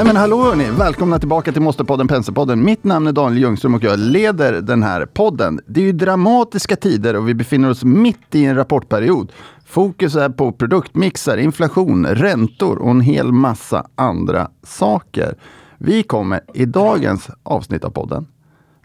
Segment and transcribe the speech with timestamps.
[0.00, 2.64] Nej men hallå hörni, välkomna tillbaka till Måste-podden Penselpodden.
[2.64, 5.60] Mitt namn är Daniel Ljungström och jag leder den här podden.
[5.66, 9.32] Det är ju dramatiska tider och vi befinner oss mitt i en rapportperiod.
[9.66, 15.34] Fokus är på produktmixar, inflation, räntor och en hel massa andra saker.
[15.78, 18.26] Vi kommer i dagens avsnitt av podden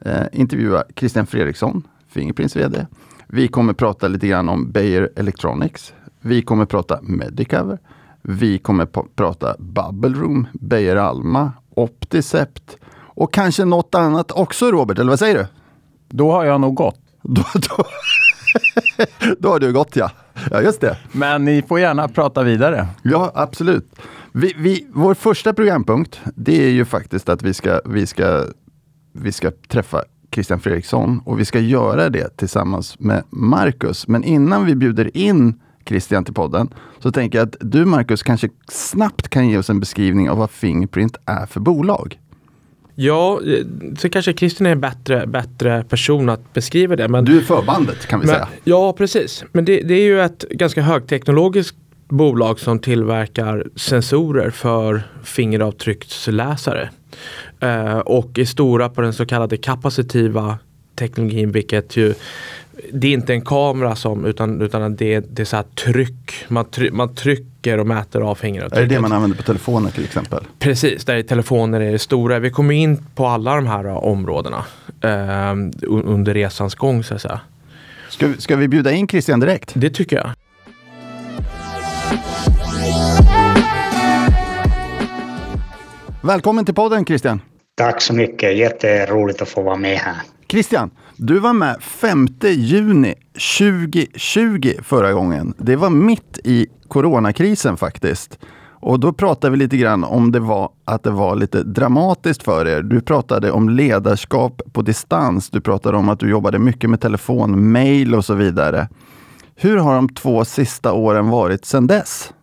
[0.02, 2.88] eh, intervjua Christian Fredriksson, Fingerprints VD.
[3.28, 5.94] Vi kommer prata lite grann om Beijer Electronics.
[6.22, 7.80] Vi kommer prata Medicover.
[8.28, 15.10] Vi kommer prata Bubble Room, Beijer Alma, Opticept och kanske något annat också Robert, eller
[15.10, 15.48] vad säger du?
[16.10, 17.00] Då har jag nog gått.
[17.22, 17.84] Då, då,
[19.40, 20.12] då har du gått ja.
[20.52, 20.98] Ja, just det.
[21.12, 22.88] Men ni får gärna prata vidare.
[23.02, 23.96] Ja, absolut.
[24.32, 28.46] Vi, vi, vår första programpunkt, det är ju faktiskt att vi ska, vi ska,
[29.14, 34.08] vi ska träffa Christian Fredriksson och vi ska göra det tillsammans med Marcus.
[34.08, 36.70] Men innan vi bjuder in Christian till podden,
[37.00, 40.52] så tänker jag att du Marcus kanske snabbt kan ge oss en beskrivning av vad
[40.52, 42.20] Fingerprint är för bolag.
[42.96, 43.66] Ja, eh,
[43.98, 47.08] så kanske Christian är en bättre, bättre person att beskriva det.
[47.08, 48.48] Men, du är förbandet kan vi men, säga.
[48.64, 49.46] Ja, precis.
[49.52, 56.90] Men det, det, är ju ett ganska högteknologiskt bolag som tillverkar sensorer för fingeravtrycksläsare.
[57.60, 60.58] Eh, och är stora på den så kallade kapacitiva
[60.96, 62.14] teknologin, vilket ju
[62.94, 66.46] det är inte en kamera som, utan, utan det, det är så tryck.
[66.48, 68.86] Man, try, man trycker och mäter av fingeravtrycket.
[68.86, 70.44] Är det det man använder på telefoner till exempel?
[70.60, 72.40] Precis, där är telefoner är det stora.
[72.40, 74.66] Vi kommer in på alla de här områdena
[75.02, 75.52] eh,
[75.88, 77.42] under resans gång så att säga.
[78.10, 79.72] Ska, ska vi bjuda in Christian direkt?
[79.76, 80.30] Det tycker jag.
[86.22, 87.42] Välkommen till podden Christian.
[87.76, 88.58] Tack så mycket.
[88.58, 90.16] Jätteroligt att få vara med här.
[90.48, 93.16] Christian, du var med 5 juni
[93.60, 95.54] 2020 förra gången.
[95.58, 98.40] Det var mitt i coronakrisen faktiskt.
[98.80, 102.68] Och då pratade vi lite grann om det var att det var lite dramatiskt för
[102.68, 102.82] er.
[102.82, 105.50] Du pratade om ledarskap på distans.
[105.50, 108.88] Du pratade om att du jobbade mycket med telefon, mail och så vidare.
[109.56, 112.34] Hur har de två sista åren varit sedan dess?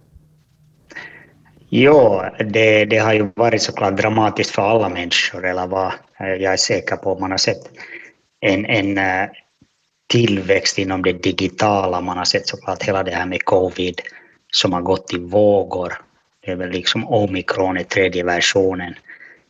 [1.68, 6.56] Jo, det, det har ju varit såklart dramatiskt för alla människor, eller vad jag är
[6.56, 7.18] säker på.
[7.18, 7.70] Man har sett
[8.42, 9.30] en, en äh,
[10.08, 12.00] tillväxt inom det digitala.
[12.00, 14.00] Man har sett såklart hela det här med covid
[14.52, 15.92] som har gått i vågor.
[16.40, 18.94] Det är väl liksom omikron i tredje versionen.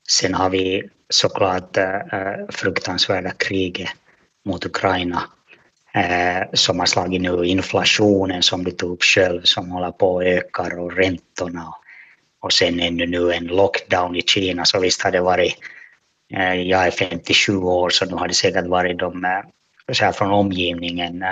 [0.08, 3.90] Sen har vi såklart äh, äh fruktansvärda kriget
[4.44, 5.22] mot Ukraina
[5.94, 10.26] äh, som har slagit nu inflationen som du tog upp själv som håller på att
[10.26, 11.74] öka och räntorna
[12.40, 15.56] och sen ännu nu en lockdown i Kina så visst har det varit
[16.40, 19.30] jag är 57 år så nu har det säkert varit de eh,
[19.92, 21.28] så här från omgivningen eh,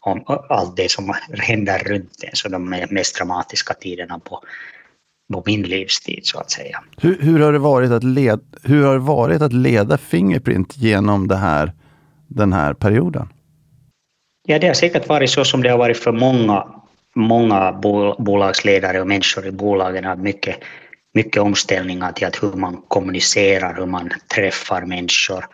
[0.00, 4.42] om allt det som händer runt en, så de mest dramatiska tiderna på,
[5.32, 6.82] på min livstid så att säga.
[7.00, 11.28] Hur, hur, har det varit att led, hur har det varit att leda Fingerprint genom
[11.28, 11.72] det här,
[12.26, 13.28] den här perioden?
[14.46, 16.66] Ja, det har säkert varit så som det har varit för många,
[17.14, 17.72] många
[18.18, 20.56] bolagsledare och människor i bolagen, att mycket
[21.18, 25.44] mycket omställningar till att hur man kommunicerar, hur man träffar människor.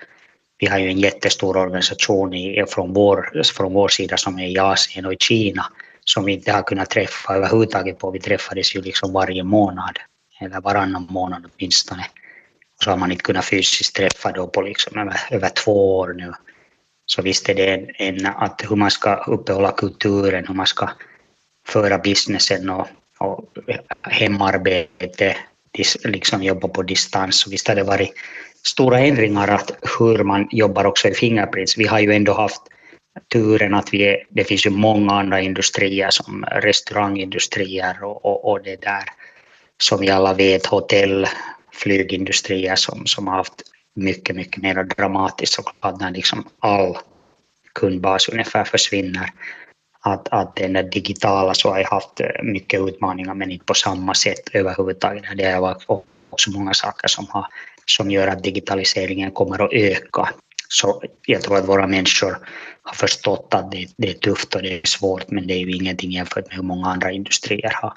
[0.58, 4.58] Vi har ju en jättestor organisation i, från, vår, från vår sida som är i
[4.58, 5.64] Asien och i Kina
[6.04, 8.10] som vi inte har kunnat träffa överhuvudtaget på.
[8.10, 9.98] Vi träffades ju liksom varje månad,
[10.40, 12.06] eller varannan månad åtminstone.
[12.76, 16.14] Och så har man inte kunnat fysiskt träffa då på liksom över, över två år
[16.16, 16.32] nu.
[17.06, 20.90] Så visst är det en, en, att hur man ska uppehålla kulturen, hur man ska
[21.66, 22.86] föra businessen och,
[23.18, 23.48] och
[24.02, 25.36] hemarbete,
[26.04, 27.46] liksom jobba på distans.
[27.50, 28.12] Visst har det varit
[28.66, 31.78] stora ändringar att hur man jobbar också i Fingerprints.
[31.78, 32.62] Vi har ju ändå haft
[33.32, 38.62] turen att vi är, det finns ju många andra industrier som restaurangindustrier och, och, och
[38.62, 39.04] det där
[39.82, 41.26] som vi alla vet hotell,
[41.72, 43.62] flygindustrier som, som har haft
[43.96, 46.98] mycket, mycket mer dramatiskt såklart när liksom all
[47.74, 49.30] kundbas ungefär försvinner
[50.06, 54.14] att, att den digitala så har jag haft eh, mycket utmaningar men inte på samma
[54.14, 55.24] sätt överhuvudtaget.
[55.36, 55.84] Det har varit
[56.30, 57.46] också många saker som, har,
[57.86, 60.28] som gör att digitaliseringen kommer att öka.
[60.68, 62.38] Så jag tror att våra människor
[62.82, 65.76] har förstått att det, det är tufft och det är svårt men det är ju
[65.76, 67.92] ingenting jämfört med hur många andra industrier har,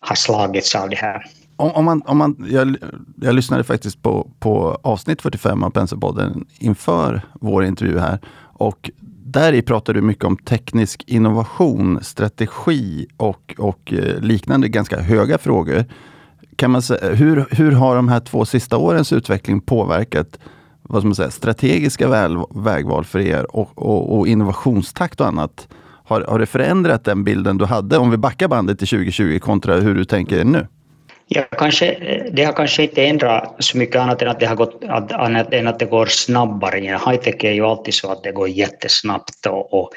[0.00, 1.26] har slagits av det här.
[1.56, 2.76] Om, om man, om man, jag,
[3.20, 8.18] jag lyssnade faktiskt på, på avsnitt 45 av Penselpodden inför vår intervju här
[8.54, 8.90] och
[9.34, 15.38] där i pratar du mycket om teknisk innovation, strategi och, och eh, liknande ganska höga
[15.38, 15.84] frågor.
[16.56, 20.38] Kan man säga, hur, hur har de här två sista årens utveckling påverkat
[20.82, 25.68] vad ska man säga, strategiska väl, vägval för er och, och, och, innovationstakt och annat?
[26.04, 29.74] Har, har det förändrat den bilden du hade om vi backar bandet till 2020 kontra
[29.74, 30.66] hur du tänker nu?
[31.26, 34.56] Ja, kanske, eh, det har kanske inte ändrat så mycket annat än att det, har
[34.56, 36.80] gått, att, annat än att det går snabbare.
[36.80, 39.90] High-tech är ju alltid så att det går jättesnabbt och, och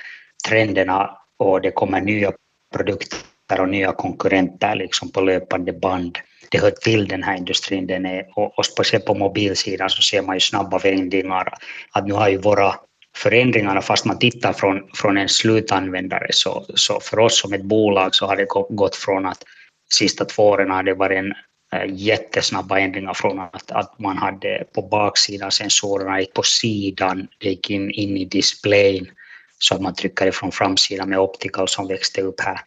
[0.50, 1.10] trenderna
[1.40, 2.32] och det kommer nya
[2.76, 6.18] produkter och nya konkurrenter liksom på löpande band.
[6.52, 7.88] Det hör till den här industrin.
[7.88, 11.54] Den är, och, och speciellt på mobilsidan så ser man ju snabba förändringar.
[11.92, 12.76] Att nu har ju våra
[13.16, 18.16] förändringarna, fast man tittar från, från en slutanvändare, så, så för oss som ett bolag
[18.16, 19.44] så har det gått från att
[19.94, 21.34] sista två åren har det varit en
[21.74, 27.50] eh, jättesnabba ändringar från att, att man hade på baksidan sensorerna gick på sidan, det
[27.50, 29.08] gick in, in i displayen
[29.60, 32.60] så att man trycker ifrån framsidan med optical som växte upp här.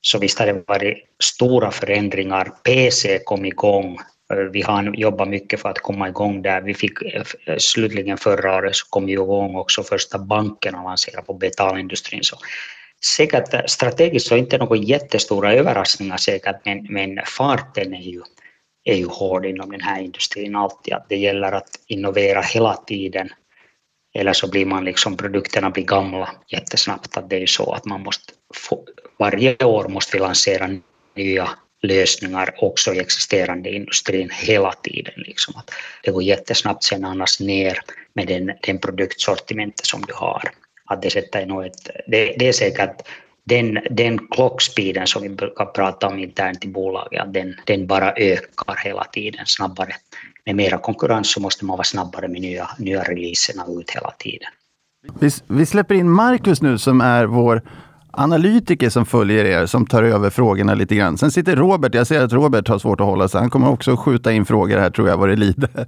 [0.00, 2.52] Så visst har det varit stora förändringar.
[2.64, 3.98] PC kom igång.
[4.32, 6.60] Eh, vi har jobbat mycket för att komma igång där.
[6.60, 7.24] Vi fick eh,
[7.58, 12.22] slutligen förra året så kom vi igång också första banken att lansera på betalindustrin.
[12.22, 12.36] Så
[13.06, 18.22] säkert strategiskt så inte några jättestora överraskningar säkert, men, men farten är ju,
[18.84, 20.94] är ju hård inom den här industrin alltid.
[20.94, 23.28] Att det gäller att innovera hela tiden
[24.18, 27.16] eller så blir man liksom, produkterna blir gamla jättesnabbt.
[27.16, 28.84] Att det är ju så att man måste få,
[29.18, 30.70] varje år måste vi lansera
[31.16, 31.48] nya
[31.82, 35.14] lösningar också i existerande industrin hela tiden.
[35.16, 35.54] Liksom.
[35.56, 35.70] Att
[36.02, 37.78] det går jättesnabbt sen annars ner
[38.12, 40.42] med den, den produktsortimentet som du har.
[40.86, 43.02] Att det, sätter nog ett, det, det är säkert
[43.44, 48.76] den, den clockspeeden som vi brukar prata om internt i bolaget, den, den bara ökar
[48.84, 49.92] hela tiden snabbare
[50.46, 54.48] med mera konkurrens så måste man vara snabbare med nya, nya releaserna ut hela tiden.
[55.20, 57.62] Vi, vi släpper in Marcus nu som är vår
[58.16, 61.18] analytiker som följer er, som tar över frågorna lite grann.
[61.18, 63.40] Sen sitter Robert, jag ser att Robert har svårt att hålla sig.
[63.40, 65.68] Han kommer också skjuta in frågor här tror jag vad det lider.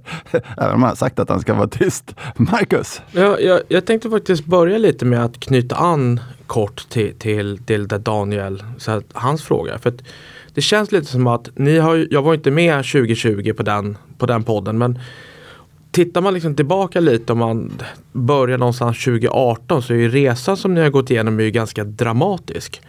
[0.57, 2.15] Även om han har sagt att han ska vara tyst.
[2.35, 3.01] Marcus?
[3.11, 7.87] Ja, jag, jag tänkte faktiskt börja lite med att knyta an kort till, till, till
[7.87, 9.77] Daniel, så att, hans fråga.
[9.77, 9.93] För
[10.53, 14.25] det känns lite som att ni har, jag var inte med 2020 på den, på
[14.25, 14.99] den podden men
[15.91, 17.71] tittar man liksom tillbaka lite om man
[18.11, 22.81] börjar någonstans 2018 så är ju resan som ni har gått igenom är ganska dramatisk.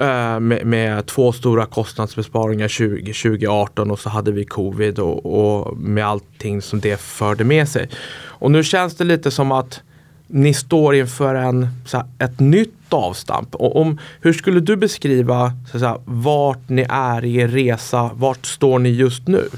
[0.00, 5.76] Uh, med, med, två stora kostnadsbesparingar 20, 2018 och så hade vi covid och, och,
[5.76, 7.88] med allting som det förde med sig.
[8.26, 9.80] Och nu känns det lite som att
[10.26, 13.54] ni står inför en, här, ett nytt avstamp.
[13.54, 18.10] Och om, hur skulle du beskriva så här, vart ni är i er resa?
[18.14, 19.48] Vart står ni just nu?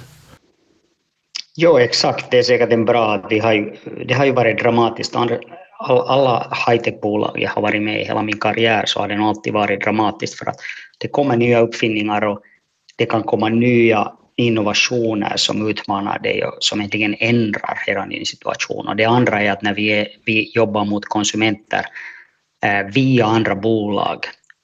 [1.57, 2.31] Jo, exakt.
[2.31, 3.27] Det är säkert en bra...
[3.31, 3.77] Det har ju,
[4.07, 5.17] det har ju varit dramatiskt.
[5.79, 9.81] Alla high-tech-bolag jag har varit med i hela min karriär så har det alltid varit
[9.81, 10.57] dramatiskt för att
[10.99, 12.41] det kommer nya uppfinningar och
[12.97, 18.89] det kan komma nya innovationer som utmanar dig och som egentligen ändrar hela din situation.
[18.89, 21.87] Och det andra är att när vi, är, vi jobbar mot konsumenter
[22.65, 24.19] eh, via andra bolag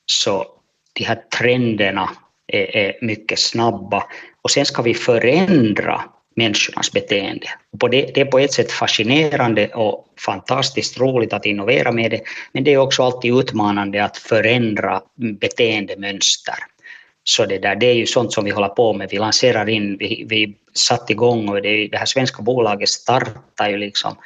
[0.07, 0.47] så
[0.93, 2.11] de här trenderna
[2.47, 4.05] är, är, mycket snabba
[4.43, 6.03] och sen ska vi förändra
[6.37, 7.47] människornas beteende.
[7.73, 12.11] Och på det, det är på ett sätt fascinerande och fantastiskt roligt att innovera med
[12.11, 12.21] det,
[12.53, 15.01] men det är också alltid utmanande att förändra
[15.41, 16.55] beteendemönster.
[17.25, 19.09] Så det, där, det är ju sånt som vi håller på med.
[19.11, 23.77] Vi lanserar in, vi, vi satt igång och det, det här svenska bolaget startar ju
[23.77, 24.17] liksom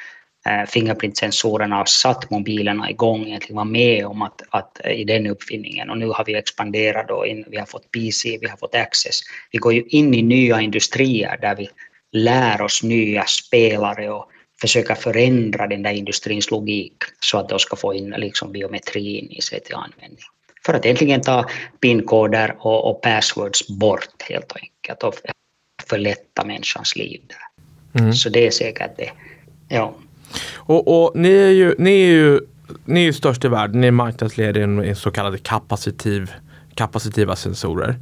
[0.47, 5.27] eh, Fingerprint-sensorerna och satt mobilerna igång, egentligen var med om att, att eh, i den
[5.27, 8.75] uppfinningen och nu har vi expanderat och in, vi har fått PC, vi har fått
[8.75, 9.21] Access.
[9.51, 11.69] Vi går ju in i nya industrier där vi
[12.13, 17.77] lär oss nya spelare och försöker förändra den där industrins logik så att de ska
[17.77, 20.25] få in liksom biometrin i sig till användning
[20.67, 21.45] för att äntligen ta
[21.81, 25.15] pinkoder och, och passwords bort helt enkelt och
[25.89, 28.01] förlätta människans liv där.
[28.01, 28.13] Mm.
[28.13, 29.11] Så det är säkert det.
[29.69, 29.95] Ja.
[30.55, 32.41] Och, och ni är ju, ni är ju
[32.85, 36.33] ni är ju störst i världen, ni är marknadsledare i så kallade kapacitiv,
[36.75, 37.95] kapacitiva sensorer.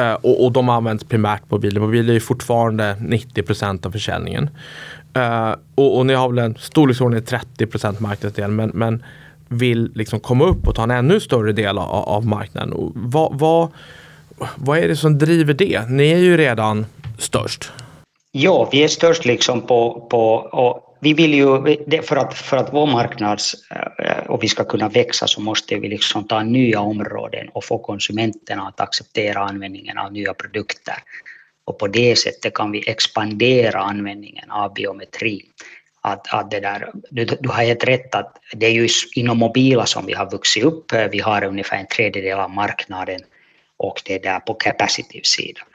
[0.00, 1.80] Uh, och, och, de används primärt på bilar.
[1.80, 4.50] Mobiler är fortfarande 90% av försäljningen.
[5.16, 7.66] Uh, och, och, ni har väl en storleksordning 30
[8.02, 9.04] marknadsdel men, men
[9.48, 12.72] vill liksom komma upp och ta en ännu större del av, av marknaden.
[12.72, 13.68] Och vad, vad,
[14.56, 15.88] vad är det som driver det?
[15.88, 16.86] Ni är ju redan
[17.18, 17.72] störst.
[18.32, 21.46] Ja, vi är störst liksom på, på och vi vill ju,
[22.02, 23.40] för att, för att vår marknad
[23.98, 27.78] eh, och vi ska kunna växa så måste vi liksom ta nya områden och få
[27.78, 30.94] konsumenterna att acceptera användningen av nya produkter.
[31.64, 35.42] Och på det sättet kan vi expandera användningen av biometri
[36.00, 39.86] att, att det där, du, du har helt rätt att det är ju inom mobila
[39.86, 40.92] som vi har vuxit upp.
[41.10, 43.20] Vi har ungefär en tredjedel av marknaden
[43.76, 45.66] och det är där på capacitive-sidan.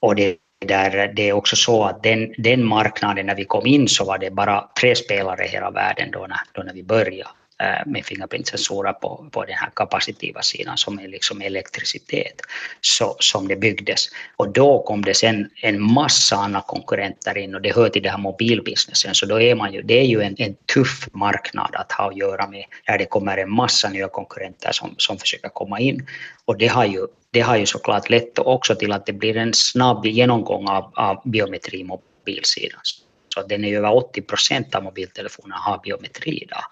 [0.00, 0.36] Och det,
[0.66, 4.18] där, det är också så att den, den marknaden, när vi kom in så var
[4.18, 7.30] det bara tre spelare i hela världen då när, då när vi började.
[7.62, 12.40] Eh, med Fingerprint-sensorer på, på den här kapacitiva sidan som är liksom elektricitet
[12.80, 14.08] så, som det byggdes.
[14.36, 18.10] Och då kom det sen en massa andra konkurrenter in och det hör till den
[18.10, 21.92] här mobilbusinessen så då är man ju, det är ju en, en tuff marknad att
[21.92, 25.80] ha att göra med där det kommer en massa nya konkurrenter som, som försöker komma
[25.80, 26.06] in.
[26.44, 29.54] Och det har ju det har ju såklart lett också till att det blir en
[29.54, 32.80] snabb genomgång av, av biometri mobilsidan.
[33.34, 36.64] Så den är över 80 procent av mobiltelefonerna har biometri idag.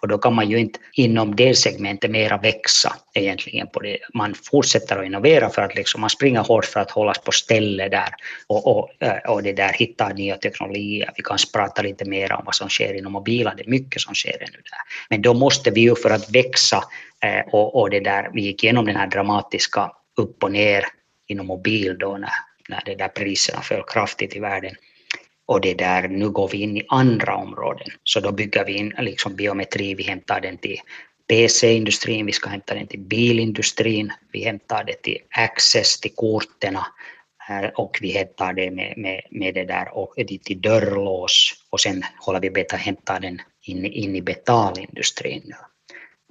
[0.00, 3.98] Och då kan man ju inte inom det segmentet mera växa egentligen på det.
[4.14, 7.88] Man fortsätter att innovera för att liksom, man springer hårt för att hållas på ställe
[7.88, 8.08] där
[8.46, 11.10] och, och, eh, och det där hitta nya teknologier.
[11.16, 14.14] Vi kan prata lite mer om vad som sker inom mobilen, det är mycket som
[14.14, 14.80] sker ännu där.
[15.10, 16.84] Men då måste vi ju för att växa
[17.22, 20.84] eh, och, och det där, vi gick igenom den här dramatiska upp och ner
[21.26, 22.30] inom mobil då när,
[22.68, 24.74] när det där priserna föll kraftigt i världen.
[25.46, 27.88] Och det där, nu går vi in i andra områden.
[28.02, 30.80] Så då bygger vi in liksom biometri, vi hämtar den till
[31.28, 36.76] PC-industrin, vi ska hämta den till bilindustrin, vi hämtar det till access till korten
[37.48, 42.02] eh, och vi hämtar det med, med, med det där och till dörrlås och sen
[42.18, 45.54] håller vi på att hämta den in, in i betalindustrin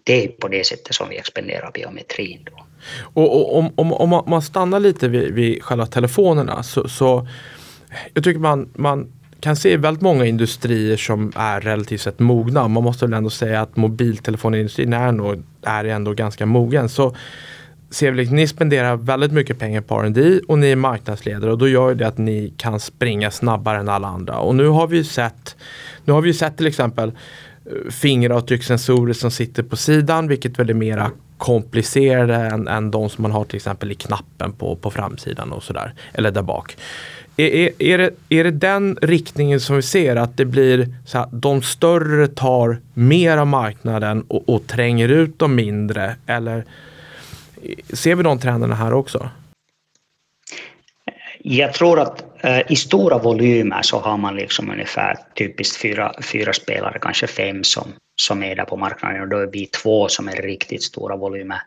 [0.06, 2.40] det är på det sättet som vi expanderar biometrin.
[2.46, 2.66] Då.
[3.02, 7.28] Och, och om, om, om, man stannar lite vid, vid själva telefonerna så, så
[8.14, 12.68] jag tycker man, man kan se väldigt många industrier som är relativt sett mogna.
[12.68, 16.90] Man måste väl ändå säga att mobiltelefonindustrin är, nog, är ändå ganska mogen.
[16.90, 17.16] Så
[17.90, 21.68] ser vi, ni spenderar väldigt mycket pengar på R&D och ni är marknadsledare och då
[21.68, 24.38] gör det att ni kan springa snabbare än alla andra.
[24.38, 25.56] Och nu har vi sett,
[26.06, 27.12] nu har vi sett till exempel
[27.66, 33.22] Eh, fingeravtryckssensorer som sitter på sidan vilket väl är mera komplicerade än, än de som
[33.22, 35.94] man har till exempel i knappen på, på framsidan och sådär.
[36.14, 36.78] Eller där bak.
[37.38, 41.18] Är, är, är, det, är det den riktningen som vi ser att det blir så
[41.18, 46.16] här, de större tar mer av marknaden och, och tränger ut de mindre?
[46.26, 46.66] Eller
[47.64, 49.30] eh, ser vi de trenderna här också?
[51.48, 56.54] Jag tror att eh, i stora volymer så har man liksom ungefär typiskt fyra, fyra
[56.54, 60.28] spelare, kanske fem som, som är där på marknaden och då är vi två som
[60.28, 61.62] är riktigt stora volymer.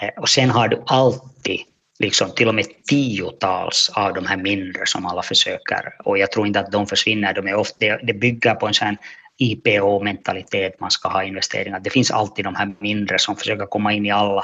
[0.00, 1.60] Eh, och sen har du alltid
[1.98, 6.46] liksom till och med tiotals av de här mindre som alla försöker och jag tror
[6.46, 8.96] inte att de försvinner, de är ofta, det, det bygger på en sån
[9.38, 11.80] IPO-mentalitet, man ska ha investeringar.
[11.80, 14.42] Det finns alltid de här mindre som försöker komma in i alla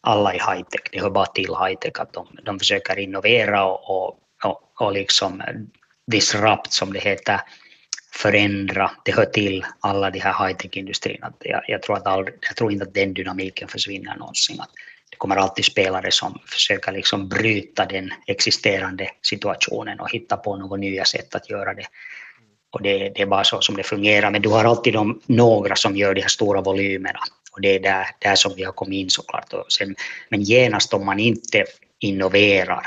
[0.00, 4.18] alla i high-tech, det hör bara till high-tech att de, de försöker innovera och, och,
[4.44, 5.42] och, och liksom
[6.06, 7.40] disrupt som det heter,
[8.12, 11.32] förändra, det hör till alla de här high-tech-industrierna.
[11.38, 12.02] Jag, jag, tror
[12.40, 14.60] jag tror inte att den dynamiken försvinner någonsin.
[14.60, 14.70] Att
[15.10, 20.76] det kommer alltid spelare som försöker liksom bryta den existerande situationen och hitta på några
[20.76, 21.86] nya sätt att göra det.
[22.70, 24.30] Och det, det är bara så som det fungerar.
[24.30, 27.20] Men du har alltid de, några som gör de här stora volymerna
[27.58, 29.52] och det är där, där som vi har kommit in såklart.
[29.52, 29.96] Och sen,
[30.28, 31.64] men genast om man inte
[31.98, 32.86] innoverar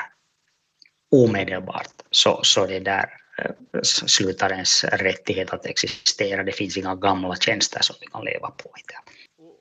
[1.11, 6.43] omedelbart så, så det där eh, slutar ens rättighet att existera.
[6.43, 8.69] Det finns inga gamla tjänster som vi kan leva på.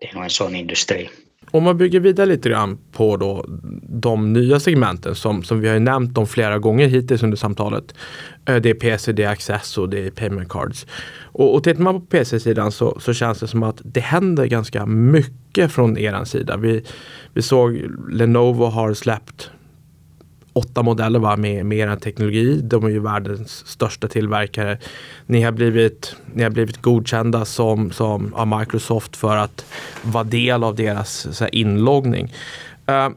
[0.01, 1.11] Det är nog en sån industri.
[1.51, 3.45] Om man bygger vidare lite grann på då
[3.89, 7.95] de nya segmenten som, som vi har nämnt om flera gånger hittills under samtalet.
[8.45, 10.87] Eh, det är PC, det är Access och det är Payment Cards.
[11.33, 14.87] Och, och tittar man på PC-sidan så, så känns det som att det händer ganska
[14.87, 16.57] mycket från er sida.
[16.57, 16.85] Vi,
[17.35, 19.51] vi såg Lenovo har släppt
[20.53, 22.61] åtta modeller va, med, med er teknologi.
[22.63, 24.79] De är ju världens största tillverkare.
[25.27, 29.65] Ni har blivit, ni har blivit godkända som, som av Microsoft för att
[30.03, 32.35] vara del av deras så här, inloggning.
[32.91, 33.09] Uh,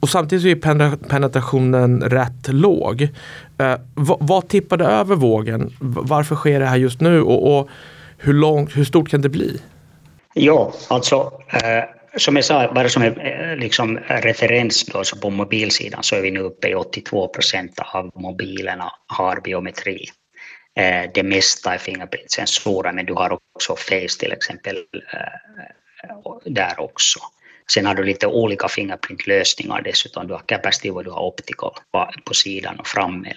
[0.00, 3.02] och samtidigt så är penetrationen rätt låg.
[3.02, 5.72] Uh, vad, vad tippade över vågen?
[5.80, 7.68] Varför sker det här just nu och, och
[8.18, 9.60] hur, långt, hur stort kan det bli?
[10.34, 15.30] Ja, alltså eh, som jag sa, bara som en eh, liksom, referens då, så på
[15.30, 20.06] mobilsidan så är vi nu uppe i 82 procent av mobilerna har biometri.
[20.76, 24.76] Eh, det mesta är fingerprintsensorer, men du har också Face till exempel
[25.12, 27.20] eh, där också.
[27.72, 30.26] Sen har du lite olika fingerprintlösningar dessutom.
[30.26, 31.72] Du har Capacitive och du har Optical
[32.24, 33.34] på sidan och framme.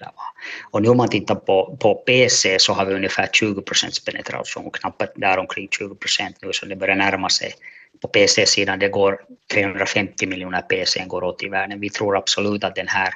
[0.72, 4.72] Och nu om man tittar på, på PC så har vi ungefär 20 procents penetration,
[4.74, 7.54] knappt där omkring 20 procent nu, så det börjar närma sig
[8.02, 9.22] på PC-sidan, det går
[9.54, 11.80] 350 miljoner PC går åt i världen.
[11.80, 13.14] Vi tror absolut att den här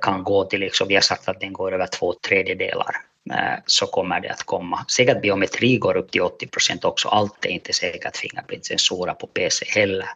[0.00, 2.96] kan gå till, liksom, vi har sagt att den går över två tredjedelar,
[3.30, 4.84] eh, så kommer det att komma.
[4.96, 9.64] Säkert biometri går upp till 80 procent också, allt är inte säkert fingerprintsensorer på PC
[9.68, 10.08] heller.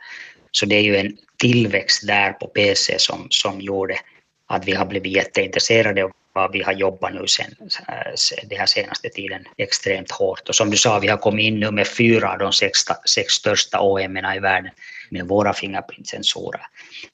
[0.50, 3.96] Så det är ju en tillväxt där på PC som, som gjorde
[4.46, 7.54] att vi har blivit jätteintresserade av vad vi har jobbat nu sen
[7.88, 10.48] äh, den här senaste tiden extremt hårt.
[10.48, 12.78] Och som du sa, vi har kommit in nu med fyra av de sex,
[13.14, 14.70] sex största OM i världen
[15.10, 16.60] med våra fingerprintsensorer.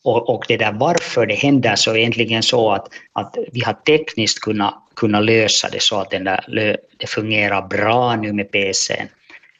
[0.04, 3.72] Och, och det där varför det händer så är egentligen så att, att vi har
[3.72, 9.08] tekniskt kunnat, kunnat lösa det så att den där, det fungerar bra nu med PCn,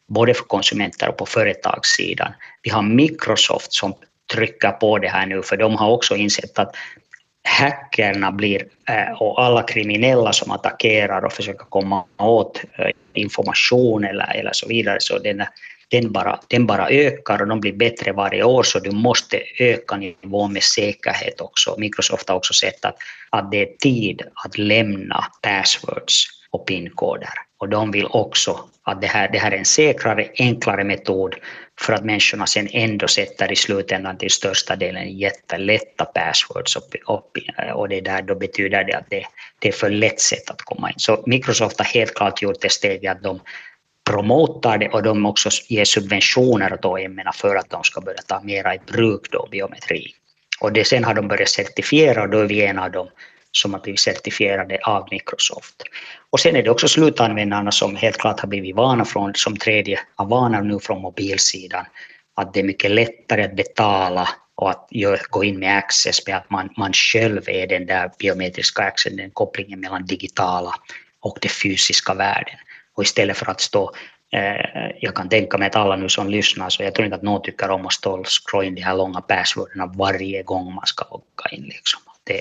[0.08, 2.32] både för konsumenter och på företagssidan.
[2.62, 3.94] Vi har Microsoft som
[4.34, 6.76] trycker på det här nu, för de har också insett att
[7.44, 14.36] hackerna blir, eh, och alla kriminella som attackerar och försöker komma åt eh, information eller,
[14.36, 15.42] eller så vidare, så den,
[15.88, 19.96] den, bara, den bara ökar och de blir bättre varje år, så du måste öka
[19.96, 21.74] nivån med säkerhet också.
[21.78, 22.96] Microsoft har också sett att,
[23.30, 27.30] att det är tid att lämna passwords och pinkoder.
[27.62, 31.34] Och de vill också att det här, det här är en säkrare, enklare metod
[31.80, 37.30] för att människorna sen ändå sätter i slutändan till största delen jättelätta passwords upp, upp
[37.74, 39.24] och det där då betyder det att det,
[39.58, 40.94] det är för lätt sätt att komma in.
[40.98, 43.40] Så Microsoft har helt klart gjort det steget att de
[44.10, 48.40] promotar det och de också ger subventioner åt OEM för att de ska börja ta
[48.40, 50.14] mera i bruk då biometri.
[50.60, 53.08] Och det sen har de börjat certifiera och då är vi en av dem
[53.52, 55.82] som har blivit certifierade av Microsoft.
[56.30, 60.00] Och sen är det också slutanvändarna som helt klart har blivit vana från, som tredje
[60.16, 61.84] har vana nu från mobilsidan,
[62.34, 64.88] att det är mycket lättare att betala och att
[65.30, 69.30] gå in med access med att man, man själv är den där biometriska access, den
[69.30, 70.74] kopplingen mellan digitala
[71.20, 72.54] och den fysiska världen.
[72.94, 73.92] Och istället för att stå
[74.32, 77.22] eh, jag kan tänka mig att alla nu som lyssnar, så jag tror inte att
[77.22, 80.86] någon tycker om att stå och scrolla in de här långa passworden varje gång man
[80.86, 81.62] ska logga in.
[81.62, 82.00] Liksom.
[82.24, 82.40] Det,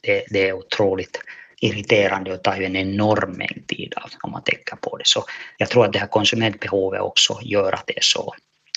[0.00, 1.20] det, det är otroligt
[1.60, 5.06] irriterande och tar ju en enorm mängd tid av om man tänker på det.
[5.06, 5.24] Så
[5.58, 8.34] jag tror att det här konsumentbehovet också gör att det är så.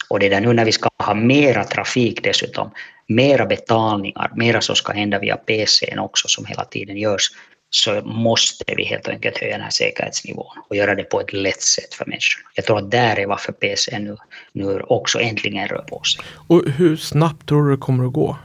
[0.10, 2.72] Och det där nu när vi ska ha mera trafik dessutom,
[3.08, 7.32] mera betalningar, mera som ska hända via PCn också som hela tiden görs,
[7.70, 11.62] så måste vi helt enkelt höja den här säkerhetsnivån och göra det på ett lätt
[11.62, 12.50] sätt för människorna.
[12.56, 14.18] Jag tror att där är varför PC nu,
[14.52, 16.26] nu också äntligen rör på sig.
[16.48, 18.38] Och hur snabbt tror du det kommer att gå?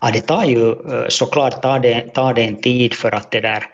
[0.00, 3.40] Ja, det tar ju eh, såklart tar det, tar det en tid för att det
[3.40, 3.64] där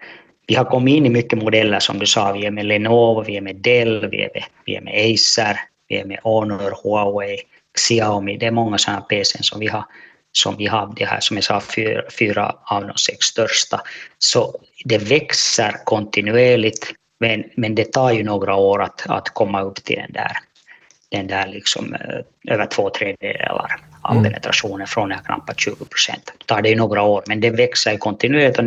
[0.47, 3.37] vi har kommit in i mycket modeller som du sa, vi är med Lenovo, vi
[3.37, 7.39] är med Dell, vi är med, vi är med Acer, vi är med Honor, Huawei,
[7.79, 8.37] Xiaomi.
[8.37, 9.85] Det är många sådana PC som vi har
[10.33, 13.81] som vi har, det här som jag sa, fyra, fyra av de sex största.
[14.19, 19.85] Så det växer kontinuerligt, men, men det tar ju några år att, att komma upp
[19.85, 20.33] till den där,
[21.09, 24.25] den där liksom, eh, över två tredjedelar av mm.
[24.25, 26.33] penetrationen från den knappt 20 procent.
[26.39, 28.65] Det tar det ju några år, men det växer kontinuerligt och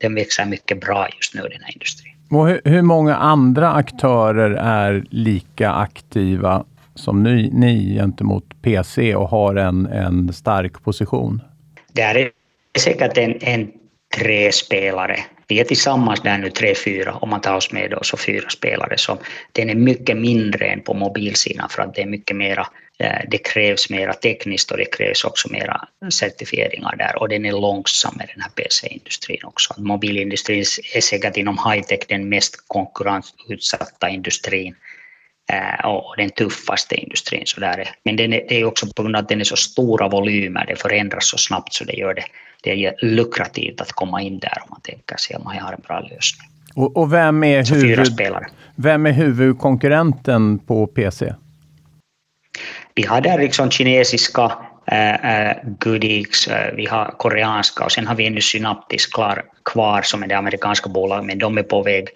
[0.00, 2.12] den växer mycket bra just nu, den här industrin.
[2.30, 9.28] Och hur, hur många andra aktörer är lika aktiva som ni, ni gentemot PC och
[9.28, 11.42] har en, en stark position?
[11.92, 12.30] Det är
[12.78, 13.70] säkert en, en
[14.18, 15.16] tre spelare.
[15.46, 18.50] Vi är tillsammans där nu tre, fyra, om man tar oss med då, så fyra
[18.50, 18.98] spelare.
[18.98, 19.18] Så
[19.52, 22.66] den är mycket mindre än på mobilsidan för att det är mycket mera,
[22.98, 27.52] eh, det krävs mera tekniskt och det krävs också mera certifieringar där och den är
[27.52, 29.74] långsam med den här PC-industrin också.
[29.78, 34.74] Mobilindustrin är säkert inom high-tech den mest konkurrensutsatta industrin
[35.52, 37.42] eh, och den tuffaste industrin.
[37.46, 37.90] Så där.
[38.04, 41.28] Men det är också på grund av att den är så stora volymer, det förändras
[41.28, 42.24] så snabbt så det gör det,
[42.62, 45.80] det är lukrativt att komma in där om man tänker sig att man har en
[45.80, 46.48] bra lösning.
[46.74, 48.08] Och, och vem, är huvud,
[48.76, 51.34] vem är huvudkonkurrenten på PC?
[52.94, 54.52] Vi har där liksom kinesiska
[54.86, 60.22] äh, Goodix, äh, vi har koreanska och sen har vi ännu Synaptis klar, kvar som
[60.22, 62.08] är det amerikanska bolaget, men de är på väg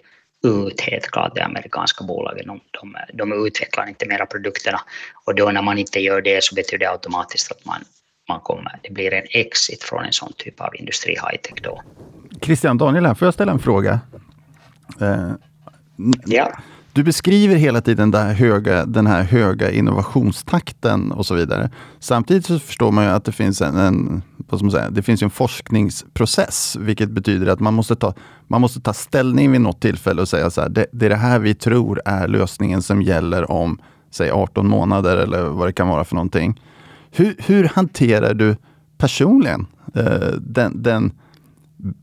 [0.43, 2.47] ut helt klart, de amerikanska bolagen.
[2.47, 4.81] De, de, de utvecklar inte mera produkterna
[5.25, 7.81] och då när man inte gör det så betyder det automatiskt att man,
[8.27, 11.81] man kommer, det blir en exit från en sån typ av industri, high-tech då.
[12.41, 13.99] Christian, Daniel här, får jag ställa en fråga?
[15.01, 15.31] Eh,
[16.25, 16.57] ja.
[16.93, 21.69] Du beskriver hela tiden den här, höga, den här höga innovationstakten och så vidare.
[21.99, 25.01] Samtidigt så förstår man ju att det finns en, en, vad ska man säga, det
[25.03, 28.13] finns en forskningsprocess, vilket betyder att man måste, ta,
[28.47, 31.15] man måste ta ställning vid något tillfälle och säga så här, det, det är det
[31.15, 35.87] här vi tror är lösningen som gäller om, säg 18 månader eller vad det kan
[35.87, 36.61] vara för någonting.
[37.17, 38.55] Hur, hur hanterar du
[38.97, 41.11] personligen eh, den, den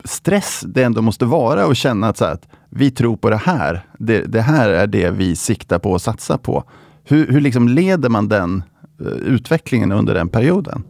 [0.03, 3.85] stress det ändå måste vara att känna att, så att vi tror på det här.
[3.99, 6.63] Det, det, här är det vi siktar på och satsar på.
[7.03, 8.63] Hur, hur liksom leder man den
[9.01, 10.83] eh, utvecklingen under den perioden?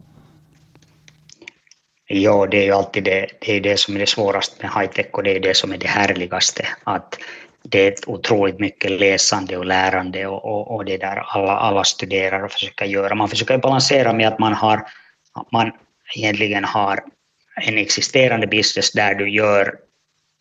[2.08, 5.06] Ja, det är ju alltid det, det, är det som är det svåraste med high-tech
[5.12, 6.66] och det är det som är det härligaste.
[6.84, 7.18] Att
[7.68, 12.42] det är otroligt mycket läsande och lärande och, och, och det där alla, alla studerar
[12.42, 13.14] och försöker göra.
[13.14, 14.86] Man försöker balansera med att man har
[15.52, 15.72] man
[16.14, 17.00] egentligen har
[17.62, 19.74] en existerande business där du gör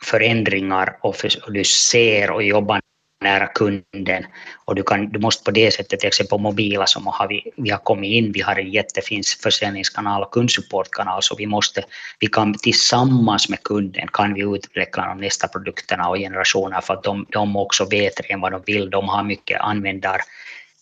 [0.03, 2.81] förändringar och, för, och du ser och jobbar
[3.21, 4.25] nära kunden
[4.65, 7.51] och du, kan, du måste på det sättet, till exempel på mobila som har vi,
[7.57, 11.83] vi har kommit in, vi har en jättefin försäljningskanal och kundsupportkanal så vi måste,
[12.19, 17.03] vi kan tillsammans med kunden kan vi utveckla de nästa produkterna och generationer för att
[17.03, 20.21] de, de också vet redan vad de vill, de har mycket användar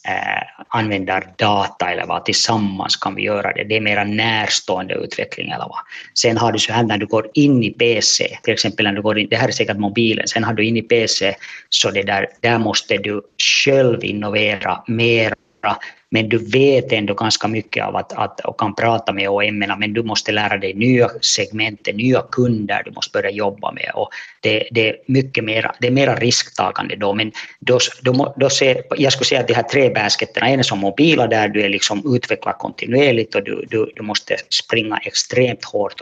[0.08, 3.64] eh, användardata eller vad, tillsammans kan vi göra det.
[3.64, 5.80] Det är mer närstående utveckling eller vad.
[6.14, 9.02] Sen har du så här när du går in i PC, till exempel när du
[9.02, 11.36] går in, det här är säkert mobilen, sen har du in i PC
[11.70, 13.22] så det där, där måste du
[13.66, 15.36] själv innovera mera
[16.10, 19.94] men du vet ändå ganska mycket av att, att och kan prata med OM, men
[19.94, 24.10] du måste lära dig nya segment, nya kunder du måste börja jobba med och
[24.44, 28.82] det, det är mycket mera, det är mera risktagande då, men då, då, då ser,
[28.98, 31.70] jag skulle säga att de här tre basketterna, en är som mobila där du är
[31.70, 36.02] liksom utvecklar kontinuerligt och du, du, du måste springa extremt hårt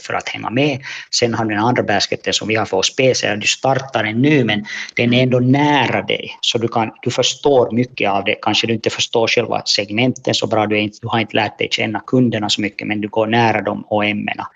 [0.00, 0.80] för att hänga med.
[1.10, 4.44] Sen har du den andra basketen som vi har för oss du startar den nu
[4.44, 4.64] men
[4.94, 8.72] den är ändå nära dig så du, kan, du förstår mycket av det, kanske du
[8.72, 12.48] inte förstår själva segmenten så bra, du, inte, du har inte lärt dig känna kunderna
[12.48, 14.46] så mycket men du går nära dem och ämnena.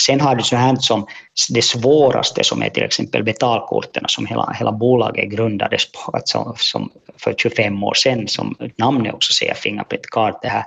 [0.00, 1.06] Sen har du så här som
[1.50, 6.90] det svåraste som är till exempel betalkorten som hela, hela bolaget grundades på, alltså, som
[7.16, 10.64] för 25 år sedan, som namnet också säger, Fingerprint Card, det här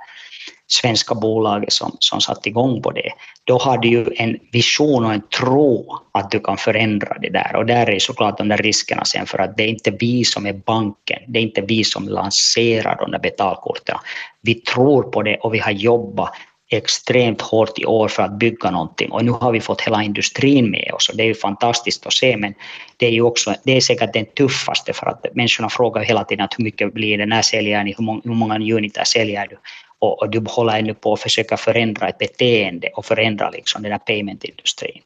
[0.67, 3.10] svenska bolaget som, som satte igång på det,
[3.43, 7.56] då har du ju en vision och en tro att du kan förändra det där.
[7.56, 10.45] Och där är såklart de där riskerna sen för att det är inte vi som
[10.45, 13.97] är banken, det är inte vi som lanserar de där betalkorten.
[14.41, 16.32] Vi tror på det och vi har jobbat
[16.69, 20.71] extremt hårt i år för att bygga någonting och nu har vi fått hela industrin
[20.71, 22.54] med oss och det är ju fantastiskt att se men
[22.97, 26.45] det är ju också, det är säkert den tuffaste för att människorna frågar hela tiden
[26.45, 29.58] att hur mycket blir det, när säljer ni, hur många, hur många säljer du?
[29.99, 33.91] och, och du håller ännu på att försöka förändra ett beteende och förändra liksom den
[33.91, 35.01] här paymentindustrin.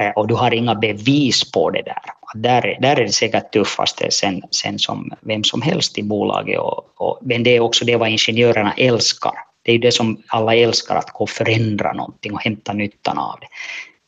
[0.00, 2.02] Eh, och du har inga bevis på det där.
[2.34, 6.58] Där, där är det säkert tuffaste sen, sen som vem som helst i bolaget.
[6.58, 9.32] Och, och, men det är också det vad ingenjörerna älskar.
[9.68, 13.18] Det är ju det som alla älskar, att gå och förändra någonting och hämta nyttan
[13.18, 13.46] av det.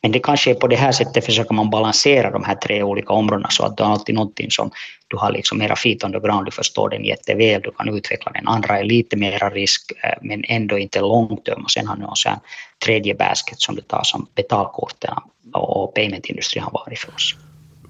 [0.02, 3.12] Men det kanske är på det här sättet försöker man balansera de här tre olika
[3.12, 4.70] områdena så att du har alltid någonting som
[5.08, 8.32] du har liksom mera feet on the ground, du förstår den jätteväl, du kan utveckla
[8.32, 8.48] den.
[8.48, 12.38] Andra är lite mera risk eh, men ändå inte långt och sen har du en
[12.84, 15.14] tredje basket som du tar som betalkorten
[15.52, 17.34] och paymentindustrin har varit för oss.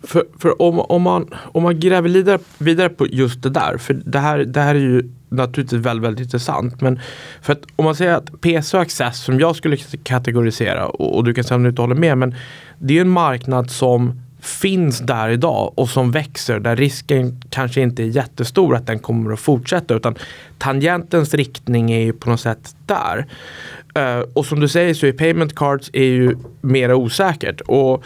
[0.02, 3.94] För, för om, om, man, om man gräver vidare, vidare på just det där, för
[3.94, 6.80] det här, det här är ju naturligtvis väldigt, väldigt intressant.
[6.80, 7.00] Men
[7.42, 11.24] för att om man säger att PC och Access som jag skulle kategorisera och, och
[11.24, 12.34] du kan säga om du inte håller med, men
[12.78, 18.02] det är en marknad som finns där idag och som växer där risken kanske inte
[18.02, 20.14] är jättestor att den kommer att fortsätta utan
[20.58, 23.26] tangentens riktning är ju på något sätt där.
[23.98, 27.60] Uh, och som du säger så är payment cards är ju mera osäkert.
[27.60, 28.04] Och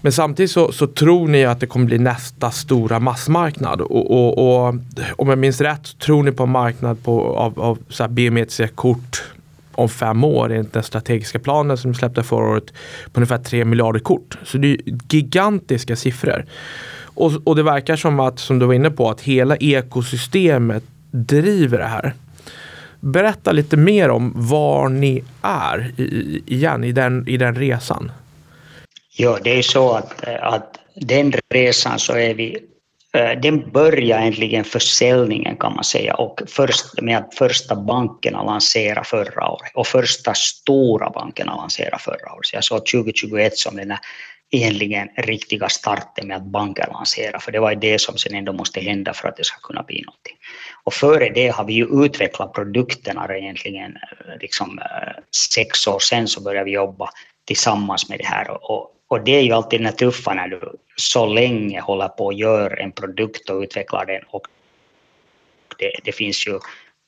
[0.00, 3.80] men samtidigt så, så, tror ni att det kommer bli nästa stora massmarknad.
[3.80, 4.74] Och, och, och
[5.16, 8.68] om jag minns rätt tror ni på en marknad på, av, av så här biometriska
[8.68, 9.22] kort
[9.72, 12.72] om fem år enligt den strategiska planen som släppte förra året
[13.12, 14.38] på ungefär 3 miljarder kort.
[14.44, 14.78] Så det är
[15.10, 16.44] gigantiska siffror.
[17.00, 21.78] Och, och det verkar som att, som du var inne på, att hela ekosystemet driver
[21.78, 22.14] det här.
[23.00, 28.10] Berätta lite mer om var ni är i, igen i den, i den resan.
[29.20, 32.58] Ja, det är så att, att den resan så är vi
[33.14, 39.04] eh, den börjar äntligen försäljningen kan man säga och först med att första bankerna lanserade
[39.04, 42.46] förra året och första stora bankerna lanserade förra året.
[42.46, 43.96] Så jag såg 2021 som den
[44.50, 48.80] egentligen riktiga starten med att banker lanserar, för det var det som sen ändå måste
[48.80, 50.36] hända för att det ska kunna bli någonting.
[50.84, 55.22] Och före det har vi ju utvecklat produkterna egentligen, eh, liksom eh,
[55.54, 57.10] sex år sen så började vi jobba
[57.46, 61.26] tillsammans med det här och, och det är ju alltid den tuffa när du så
[61.26, 64.48] länge håller på och gör en produkt och utvecklar den och
[65.78, 66.58] det, det finns ju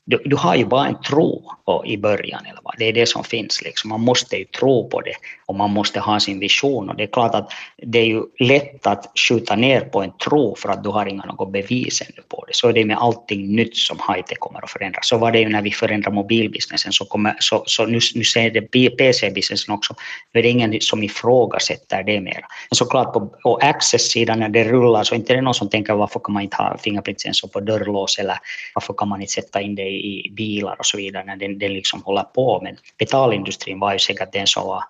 [0.04, 2.46] du, du, har ju bara en tro på, i början.
[2.46, 2.74] Eller vad.
[2.78, 3.62] Det är det som finns.
[3.62, 3.90] Liksom.
[3.90, 5.14] Man måste ju tro på det
[5.50, 6.90] och man måste ha sin vision.
[6.90, 10.56] Och det är klart att det är ju lätt att skjuta ner på en tro
[10.56, 12.54] för att du har inga något bevis ännu på det.
[12.54, 14.98] Så är det med allting nytt som high-tech kommer att förändra.
[15.02, 16.92] Så var det ju när vi förändrade mobilbusinessen.
[16.92, 19.94] Så, kommer, så, så nu, nu ser det PC-businessen också.
[20.32, 22.40] Nu är det ingen som ifrågasätter det mer.
[22.70, 25.94] Men såklart på, på Access-sidan när det rullar så inte är det någon som tänker
[25.94, 28.38] varför kan man inte ha fingerprint-sensor på dörrlås eller
[28.74, 31.58] varför kan man inte sätta in det i i bilar och så vidare när den,
[31.58, 32.60] den liksom håller på.
[32.62, 34.84] Men betalindustrin var ju säkert den som var,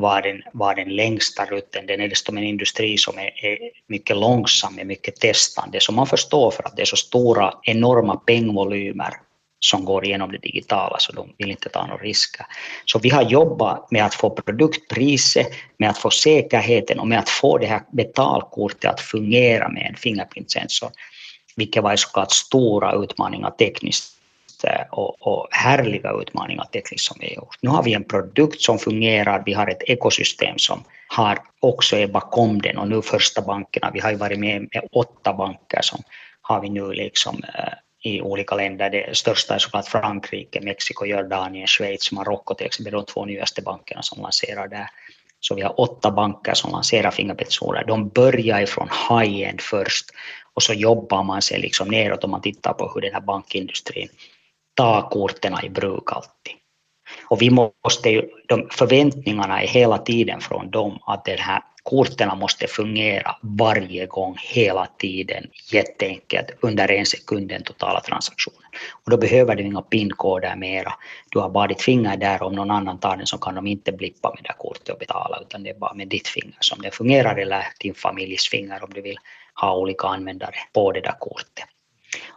[0.00, 1.86] var, den, var den längsta rutten.
[1.86, 5.80] Den är dessutom en industri som är, är mycket långsam är mycket testande.
[5.80, 9.14] Så man förstår för att det är så stora, enorma pengvolymer
[9.58, 12.46] som går igenom det digitala, så de vill inte ta några risker.
[12.84, 17.28] Så vi har jobbat med att få produktpriset, med att få säkerheten och med att
[17.28, 20.90] få det här betalkortet att fungera med en Fingerprint-sensor,
[21.56, 24.19] vilket var såklart stora utmaningar tekniskt
[24.64, 27.56] Eh, och, och härliga utmaningar tekniskt som vi har gjort.
[27.60, 32.06] Nu har vi en produkt som fungerar, vi har ett ekosystem som har också är
[32.06, 36.02] bakom den och nu första bankerna, vi har ju varit med med åtta banker som
[36.40, 38.90] har vi nu liksom eh, i olika länder.
[38.90, 44.02] Det största är såklart Frankrike, Mexiko, Jordanien, Schweiz, Marocko till exempel, de två nyaste bankerna
[44.02, 44.86] som lanserar där.
[45.40, 47.84] Så vi har åtta banker som lanserar fingerprintsoler.
[47.84, 50.06] De börjar ifrån high-end först
[50.54, 54.08] och så jobbar man sig liksom neråt om man tittar på hur den här bankindustrin
[54.74, 56.54] tar korten i bruk alltid.
[57.28, 62.38] Och vi måste ju, de förväntningarna är hela tiden från dem att den här korten
[62.38, 68.70] måste fungera varje gång, hela tiden, jätteenkelt, under en sekund den totala transaktionen.
[69.04, 70.92] Och då behöver du inga pinkoder mera.
[71.30, 73.92] Du har bara ditt finger där, om någon annan tar den så kan de inte
[73.92, 76.90] blippa med det kortet och betala, utan det är bara med ditt finger som det
[76.90, 79.18] fungerar, eller din familjs finger om du vill
[79.54, 81.64] ha olika användare på det där kortet.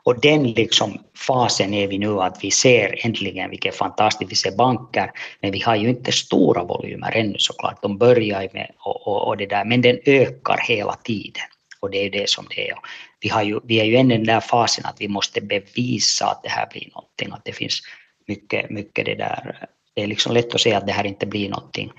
[0.03, 4.57] Och den liksom fasen är vi nu att vi ser äntligen vilket fantastiskt, vi ser
[4.57, 7.81] banker, men vi har ju inte stora volymer ännu såklart.
[7.81, 11.43] De börjar med och, och, och det där, men den ökar hela tiden.
[11.79, 12.75] Och det är ju det som det är.
[13.19, 16.25] Vi, har ju, vi är ju ännu i den där fasen att vi måste bevisa
[16.25, 17.81] att det här blir någonting, att det finns
[18.27, 19.67] mycket, mycket det där.
[19.95, 21.91] Det är liksom lätt att säga att det här inte blir någonting,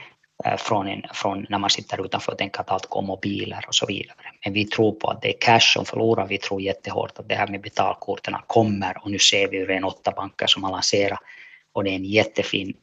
[0.45, 3.75] Eh, från, en, från när man sitter utanför och tänker att allt går mobiler och
[3.75, 4.17] så vidare.
[4.45, 6.27] Men vi tror på att det är cash som förlorar.
[6.27, 9.85] Vi tror jättehårt att det här med betalkorten kommer och nu ser vi ju en
[9.85, 11.19] åtta banker som har lanserat
[11.73, 12.75] och det är en jättefin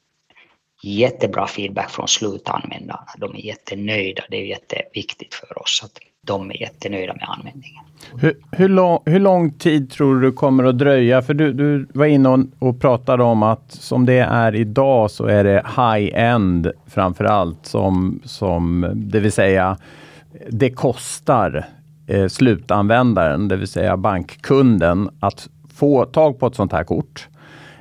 [0.84, 3.06] jättebra feedback från slutanvändarna.
[3.18, 4.24] De är jättenöjda.
[4.30, 7.84] Det är jätteviktigt för oss att de är jättenöjda med användningen.
[8.18, 11.22] Hur, hur, lång, hur lång tid tror du kommer att dröja?
[11.22, 15.26] För du, du var inne och, och pratade om att som det är idag så
[15.26, 19.78] är det high-end framför allt som, som det vill säga
[20.50, 21.66] det kostar
[22.08, 27.28] eh, slutanvändaren, det vill säga bankkunden, att få tag på ett sånt här kort.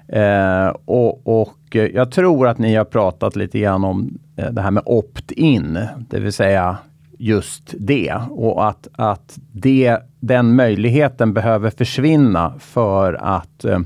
[0.09, 4.71] Eh, och, och, jag tror att ni har pratat lite grann om eh, det här
[4.71, 6.79] med opt-in, det vill säga
[7.21, 13.79] just det och att, att det, den möjligheten behöver försvinna för att eh,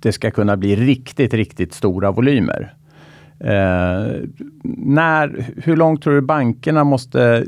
[0.00, 2.74] det ska kunna bli riktigt, riktigt stora volymer.
[3.40, 4.28] Eh,
[4.74, 7.42] när, hur långt tror du bankerna måste eh,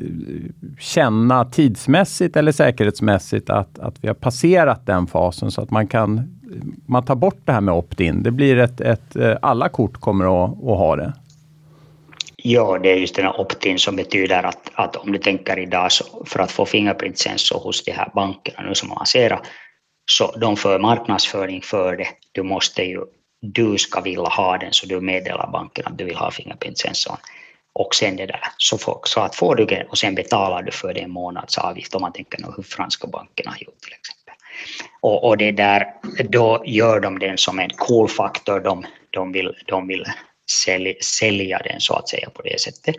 [0.79, 6.39] känna tidsmässigt eller säkerhetsmässigt att, att vi har passerat den fasen så att man kan
[6.87, 8.23] man tar bort det här med opt-in.
[8.23, 11.13] Det blir ett, ett, eh, alla kort kommer att, att ha det.
[12.45, 15.93] Ja, det är just den här opt-in som betyder att, att om du tänker idag
[15.93, 19.41] så för att få fingerprintsensor hos de här bankerna nu som lanserar
[20.11, 22.09] så de för marknadsföring för det.
[22.33, 23.01] Du måste ju,
[23.41, 27.17] du ska vilja ha den så du meddelar banken att du vill ha fingerprintsensorn
[27.73, 30.73] och sen det där så, får, så att får du det och sen betalar du
[30.73, 34.35] för det en månadsavgift om man tänker nu hur franska bankerna har gjort till exempel.
[35.01, 35.87] Och, och det där,
[36.29, 40.05] då gör de den som en cool faktor, de, de vill, de vill
[40.51, 42.97] sälj, sälja den så att säga på det sättet.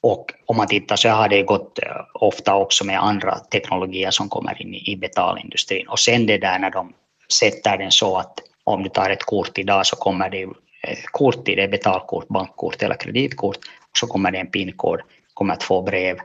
[0.00, 4.28] Och om man tittar så har det gått eh, ofta också med andra teknologier som
[4.28, 5.88] kommer in i betalindustrin.
[5.88, 6.92] Och sen det där när de
[7.32, 11.48] sätter den så att om du tar ett kort idag så kommer det eh, kort
[11.48, 13.56] i det, betalkort, bankkort eller kreditkort,
[13.90, 15.00] och så kommer det en pinkod,
[15.34, 16.18] kommer två brev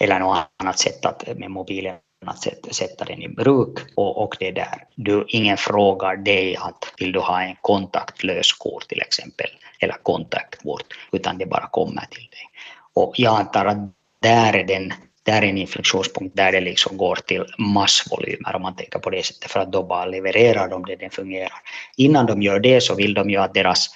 [0.00, 4.22] eller något annat sätt att eh, med mobilen att sätta, sätta den i bruk och,
[4.22, 4.84] och det där.
[4.94, 9.50] Du, ingen frågar dig att vill du ha en kontaktlös kort till exempel
[9.84, 12.48] eller kontaktkort utan det bara kommer till dig.
[12.94, 13.78] Och jag antar att
[14.20, 14.92] där är den
[15.24, 19.26] där är en inflektionspunkt där det liksom går till massvolymer om man tänker på det
[19.26, 21.58] sättet för att då bara levererar de det, den fungerar.
[21.96, 23.88] Innan de gör det så vill de ju att deras,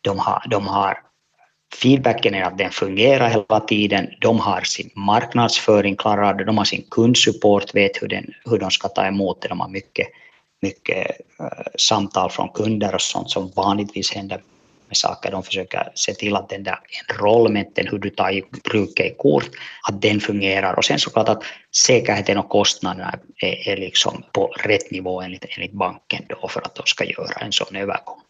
[0.00, 0.98] de har, de har
[1.82, 4.08] feedbacken är att den fungerar hela tiden.
[4.20, 8.88] De har sin marknadsföring klarad, de har sin kundsupport, vet hur, den, hur de ska
[8.88, 9.48] ta emot det.
[9.48, 10.08] De har mycket,
[10.62, 11.06] mycket
[11.40, 11.46] uh,
[11.78, 14.40] samtal från kunder och sånt som vanligtvis händer
[14.92, 15.30] med saker.
[15.30, 19.50] De försöker se till att den där enrollmenten, hur du tar i bruk i kort,
[19.88, 20.74] att den fungerar.
[20.74, 21.42] Och sen såklart att
[21.86, 26.74] säkerheten och kostnaderna är, är liksom på rätt nivå enligt, enligt banken då för att
[26.74, 28.20] de ska göra en sån övergång.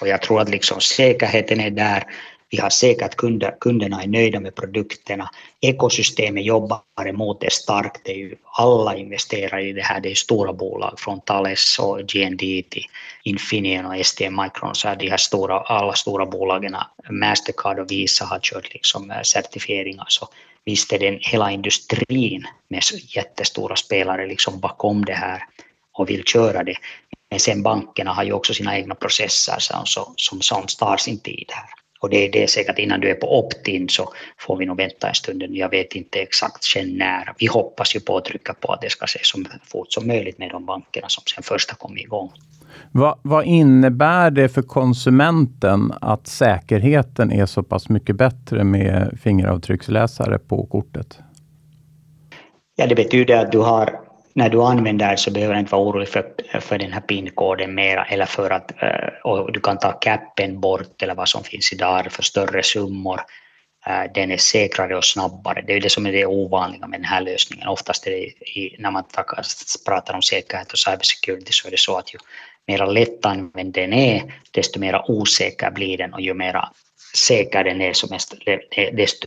[0.00, 2.02] Och jag tror att liksom säkerheten är där,
[2.50, 5.30] vi har säkert kunder, kunderna är nöjda med produkterna.
[5.60, 8.00] Ekosystemet jobbar emot det starkt.
[8.04, 10.00] Det är ju, alla investerar i det här.
[10.00, 12.84] Det är stora bolag från Thales och GND till
[13.22, 14.74] Infineon och STM Micron.
[14.74, 16.76] Så de här stora, alla stora bolagen,
[17.10, 20.06] Mastercard och Visa har kört liksom eh, certifieringar.
[20.08, 20.28] Så
[20.64, 22.82] visst är den hela industrin med
[23.16, 25.42] jättestora spelare liksom bakom det här
[25.92, 26.76] och vill köra det.
[27.30, 31.46] Men sen bankerna har ju också sina egna processer som, som, som tar sin tid
[31.48, 31.68] här.
[32.00, 35.08] Och det, det är säkert innan du är på opt-in så får vi nog vänta
[35.08, 35.42] en stund.
[35.48, 37.32] Jag vet inte exakt sen när.
[37.38, 40.38] Vi hoppas ju på att trycka på att det ska se så fort som möjligt
[40.38, 42.32] med de bankerna som sen första kom igång.
[42.92, 50.38] Vad, vad, innebär det för konsumenten att säkerheten är så pass mycket bättre med fingeravtrycksläsare
[50.38, 51.18] på kortet?
[52.76, 54.07] Ja, det betyder att du har
[54.38, 56.24] när du använder så behöver du inte vara orolig för,
[56.60, 61.02] för den här PIN-koden mera eller för att eh, och du kan ta capen bort
[61.02, 63.20] eller vad som finns idag för större summor.
[63.86, 65.64] Eh, den är säkrare och snabbare.
[65.66, 67.68] Det är det som är det ovanliga med den här lösningen.
[67.68, 68.16] Oftast är det
[68.58, 69.04] i, när man
[69.86, 72.18] pratar om säkerhet och cybersecurity så är det så att ju
[72.66, 76.68] mer lättanvänd den är, desto mer osäker blir den och ju mer
[77.16, 78.06] säker den är, så
[78.92, 79.26] desto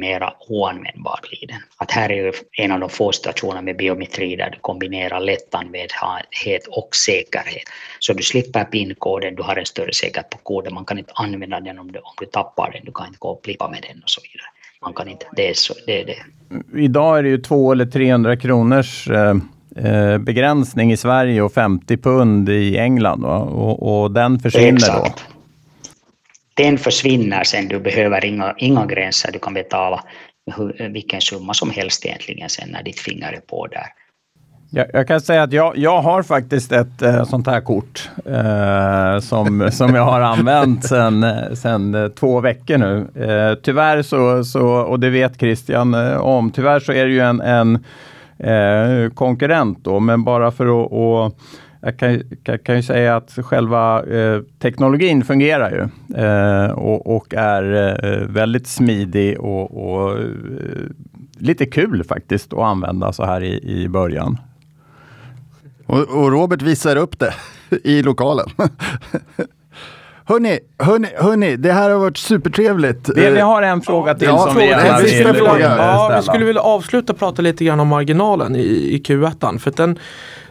[0.00, 1.62] mera oanvändbar blir den.
[1.76, 6.66] Att här är ju en av de få situationer med biometri där du kombinerar lättanvändhet
[6.70, 7.62] och säkerhet.
[7.98, 11.60] Så du slipper PIN-koden, du har en större säkerhet på koden, man kan inte använda
[11.60, 14.02] den om du, om du tappar den, du kan inte gå och plippa med den
[14.02, 14.48] och så vidare.
[14.82, 16.18] Man kan inte, det är, så, det, är det.
[16.80, 19.34] Idag är det ju 200 eller 300 kronors eh,
[19.76, 25.24] eh, begränsning i Sverige och 50 pund i England och, och, den försvinner Exakt.
[25.28, 25.39] då
[26.62, 30.04] den försvinner sen, du behöver inga, inga gränser, du kan betala
[30.90, 33.86] vilken summa som helst egentligen sen när ditt finger är på där.
[34.72, 39.20] Jag, jag kan säga att jag, jag har faktiskt ett äh, sånt här kort äh,
[39.20, 41.24] som, som jag har använt sedan
[41.56, 43.06] sen, äh, två veckor nu.
[43.62, 47.84] Tyvärr så, så, och det vet Christian om, tyvärr så är det ju en, en
[49.14, 51.38] konkurrent då, men bara för att och,
[51.80, 57.34] jag kan, kan, kan ju säga att själva eh, teknologin fungerar ju eh, och, och,
[57.34, 60.24] är eh, väldigt smidig och, och eh,
[61.38, 64.38] lite kul faktiskt att använda så här i, i början.
[65.86, 67.34] Och, och Robert visar upp det
[67.84, 68.48] i lokalen.
[70.24, 73.10] Hörni, hörni, hörni, det här har varit supertrevligt.
[73.16, 75.76] Vi, vi har en fråga till ja, som fråga, vi gärna vill, vill fråga.
[75.76, 78.60] Ja, vi skulle vilja avsluta och prata lite grann om marginalen i,
[78.94, 79.58] i Q1.
[79.58, 79.98] För den,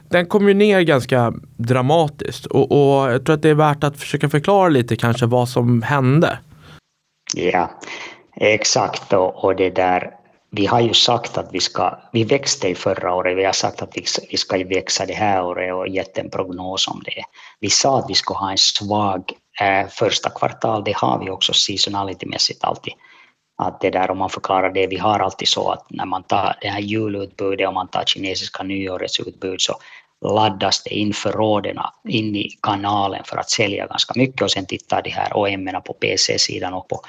[0.10, 3.98] den kom ju ner ganska dramatiskt och, och, jag tror att det är värt att
[3.98, 6.40] försöka förklara lite kanske vad som hände.
[7.36, 7.72] Ja,
[8.36, 10.20] exakt och, och det där
[10.52, 13.82] vi har ju sagt att vi ska, vi växte i förra året, vi har sagt
[13.82, 17.24] att vi, vi ska växa det här året och gett en prognos om det.
[17.60, 19.24] Vi sa att vi ska ha en svag
[19.62, 22.94] eh, första kvartal, det har vi också seasonalitymässigt alltid.
[23.62, 26.56] Att det där om man förklarar det, vi har alltid så att när man tar
[26.62, 29.74] det här julutbudet och man tar kinesiska nyårets utbud så
[30.26, 31.78] laddas det in förråden
[32.08, 35.94] in i kanalen för att sälja ganska mycket och sen tittar de här OM på
[35.94, 37.02] PC-sidan och på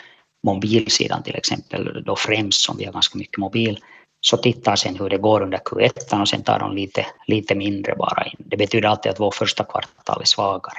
[0.47, 3.79] mobilsidan till exempel, då främst som vi har ganska mycket mobil,
[4.21, 7.95] så tittar sen hur det går under Q1 och sen tar de lite, lite mindre
[7.95, 8.37] bara in.
[8.39, 10.79] Det betyder alltid att vår första kvartal är svagare.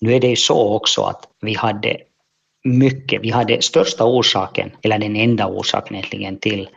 [0.00, 1.96] Nu är det ju så också att vi hade
[2.64, 6.68] mycket, vi hade största orsaken, eller den enda orsaken egentligen till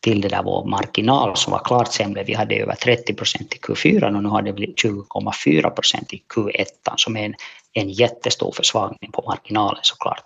[0.00, 2.24] till det där vår marginal som var klart sämre.
[2.24, 6.64] Vi hade över 30 procent i Q4 och nu har vi 20,4 procent i Q1
[6.96, 7.34] som är en,
[7.72, 10.24] en jättestor försvagning på marginalen såklart.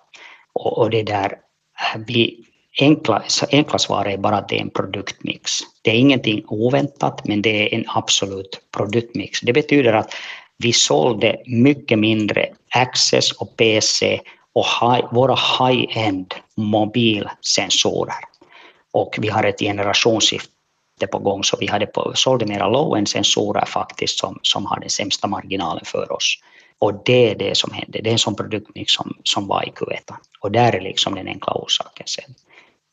[0.53, 1.31] Och, och det där,
[1.95, 2.45] äh, vi,
[2.79, 5.51] enkla, enkla svar är bara att det är en produktmix.
[5.81, 9.41] Det är ingenting oväntat men det är en absolut produktmix.
[9.41, 10.13] Det betyder att
[10.57, 14.19] vi sålde mycket mindre Access och PC
[14.53, 18.15] och high, våra high-end mobilsensorer
[18.93, 23.65] och vi har ett generationsskifte på gång så vi hade på, sålde mera low-end sensorer
[23.65, 26.35] faktiskt som, som har den sämsta marginalen för oss.
[26.79, 29.71] Och det är det som hände, det är en sån produktmix som, som var i
[29.71, 32.35] Q1 och där är liksom den enkla orsaken sen.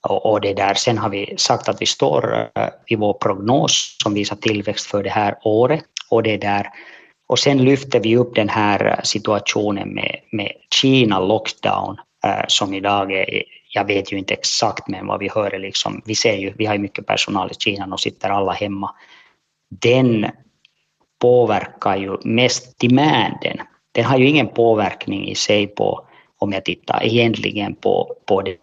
[0.09, 3.97] Och, och det där, sen har vi sagt att vi står uh, i vår prognos
[4.03, 6.67] som visar tillväxt för det här året och det där
[7.27, 12.75] och sen lyfter vi upp den här eh, situationen med, med Kina lockdown uh, som
[12.75, 16.37] idag är jag vet ju inte exakt men vad vi hör är liksom, vi ser
[16.37, 18.95] ju, vi har ju mycket personal i Kina och sitter alla hemma.
[19.81, 20.27] Den
[21.21, 23.59] påverkar ju mest demanden.
[23.93, 26.07] Den har ju ingen påverkning i sig på,
[26.39, 28.57] om jag tittar egentligen på, på det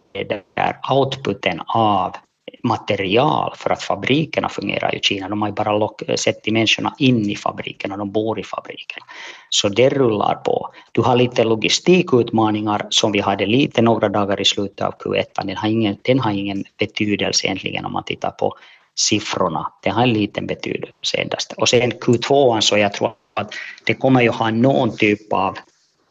[0.54, 2.16] där outputen av
[2.64, 5.30] material för att fabrikerna fungerar i Kina.
[5.30, 9.06] De har ju bara lock, sett människorna in i fabrikerna, de bor i fabrikerna.
[9.50, 10.70] Så det rullar på.
[10.92, 15.24] Du har lite logistikutmaningar som vi hade lite några dagar i slutet av Q1.
[15.44, 18.58] Den har ingen, den har ingen betydelse egentligen om man tittar på
[18.96, 19.72] siffrorna.
[19.84, 21.54] Den har en liten betydelse endast.
[21.54, 23.54] Och sen Q2 så jag tror att
[23.86, 25.58] det kommer ju ha någon typ av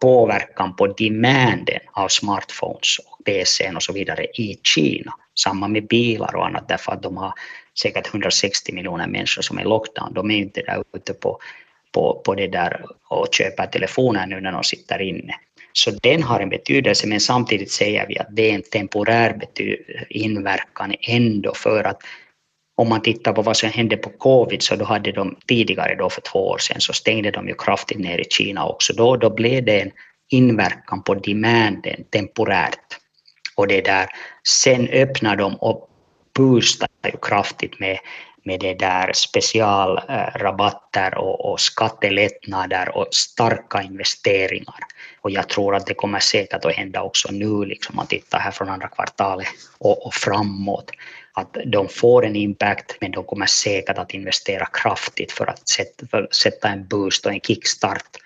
[0.00, 5.12] påverkan på demanden av smartphones och PC och så vidare i Kina.
[5.34, 7.32] Samma med bilar och annat därför att de har
[7.82, 10.14] säkert 160 miljoner människor som är lockdown.
[10.14, 11.38] De är inte där ute på,
[11.94, 15.34] på, på det där och köper telefoner nu när de sitter inne.
[15.72, 19.40] Så den har en betydelse, men samtidigt säger vi att det är en temporär
[20.08, 22.02] inverkan ändå för att
[22.76, 26.10] om man tittar på vad som hände på covid så då hade de tidigare då
[26.10, 28.92] för två år sedan så stängde de ju kraftigt ner i Kina också.
[28.92, 29.90] Då, då blev det en
[30.30, 32.98] inverkan på demanden temporärt.
[33.56, 34.08] Och det där,
[34.48, 35.88] sen öppnar de och
[36.34, 37.98] boostar ju kraftigt med,
[38.44, 44.78] med det där specialrabatter och, och skattelättnader och starka investeringar.
[45.20, 48.50] Och jag tror att det kommer säkert att hända också nu, liksom man tittar här
[48.50, 49.46] från andra kvartalet
[49.78, 50.90] och, och framåt
[51.32, 56.06] att de får en impact men de kommer säkert att investera kraftigt för att sätta,
[56.06, 58.16] för att sätta en boost och en kickstart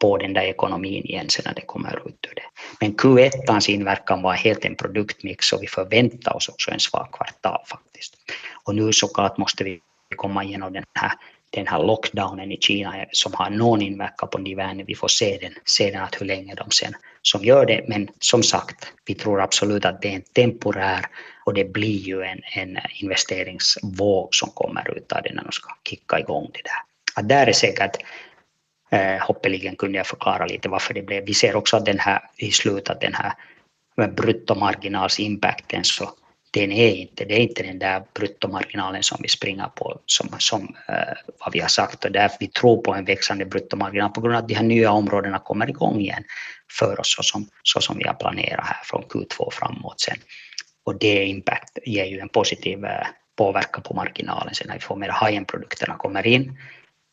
[0.00, 2.42] på den där ekonomin igen sen när det kommer ut ur det.
[2.80, 7.64] Men Q1 inverkan var helt en produktmix och vi förväntar oss också en svag kvartal
[7.66, 8.16] faktiskt.
[8.64, 9.80] Och nu såklart måste vi
[10.16, 11.12] komma igenom den här
[11.50, 14.84] den här lockdownen i Kina som har någon inverkan på nivån.
[14.86, 16.92] Vi får se den sedan att hur länge de sen
[17.22, 17.84] som gör det.
[17.88, 21.06] Men som sagt, vi tror absolut att det är en temporär
[21.44, 25.68] och det blir ju en, en investeringsvåg som kommer ut av det när de ska
[25.88, 26.82] kicka igång det där.
[27.22, 27.96] Att där är säkert
[28.90, 31.24] eh, hoppeligen kunde jag förklara lite varför det blev.
[31.24, 33.32] Vi ser också att den här i slutet, att den här
[34.06, 36.10] bruttomarginalsimpacten så
[36.50, 40.76] den är inte, det är inte den där bruttomarginalen som vi springer på som, som
[40.88, 44.36] eh, vad vi har sagt och därför vi tror på en växande bruttomarginal på grund
[44.36, 46.24] av att de här nya områdena kommer igång igen
[46.78, 50.16] för oss så som, så som vi har planerat här från Q2 framåt sen.
[50.84, 54.96] Och det impact ger ju en positiv eh, påverkan på marginalen sen när vi får
[54.96, 56.58] mer high-end-produkterna kommer in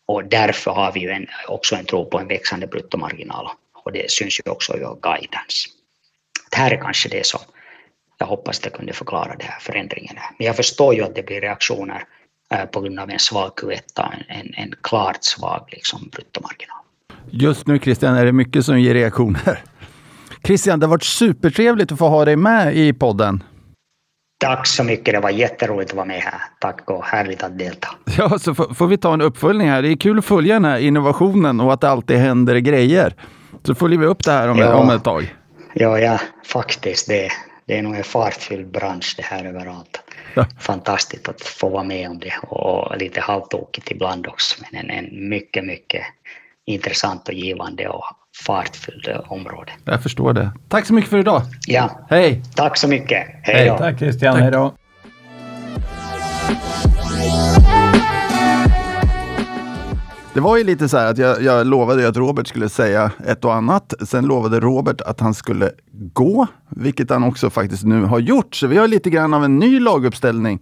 [0.06, 3.50] och därför har vi ju en, också en tro på en växande bruttomarginal
[3.86, 5.70] och det syns ju också i vår guidance.
[6.52, 7.40] Det här är kanske det som
[8.18, 10.16] jag hoppas det kunde förklara den här förändringen.
[10.38, 12.04] Men jag förstår ju att det blir reaktioner
[12.54, 13.80] eh, på grund av en svag Q1,
[14.28, 16.78] en, en klart svag liksom, bruttomarginal.
[17.30, 19.64] Just nu Christian är det mycket som ger reaktioner.
[20.44, 23.44] Christian, det har varit supertrevligt att få ha dig med i podden.
[24.46, 26.42] Tack så mycket, det var jätteroligt att vara med här.
[26.60, 27.88] Tack och härligt att delta.
[28.18, 29.82] Ja, så får vi ta en uppföljning här.
[29.82, 33.16] Det är kul att följa den här innovationen och att det alltid händer grejer.
[33.64, 34.76] Så följer vi upp det här om, ja.
[34.76, 35.36] om ett tag.
[35.74, 37.08] Ja, ja, faktiskt.
[37.08, 37.30] Det,
[37.66, 40.02] det är nog en fartfylld bransch det här överallt.
[40.34, 40.46] Ja.
[40.60, 44.64] Fantastiskt att få vara med om det och lite halvtokigt ibland också.
[44.72, 46.04] Men en, en mycket, mycket
[46.66, 48.06] intressant och givande och
[48.44, 49.72] fartfylld område.
[49.86, 50.52] Jag förstår det.
[50.70, 51.42] Tack så mycket för idag.
[51.68, 52.06] Ja.
[52.10, 52.44] Hej!
[52.56, 53.28] Tack så mycket.
[53.42, 53.78] Hej då.
[53.78, 54.38] Tack Christian.
[54.38, 54.74] Hej då.
[60.34, 63.46] Det var ju lite så här att jag, jag lovade att Robert skulle säga ett
[63.46, 63.94] och annat.
[64.02, 65.72] Sen lovade Robert att han skulle
[66.14, 68.56] gå, vilket han också faktiskt nu har gjort.
[68.56, 70.60] Så vi har lite grann av en ny laguppställning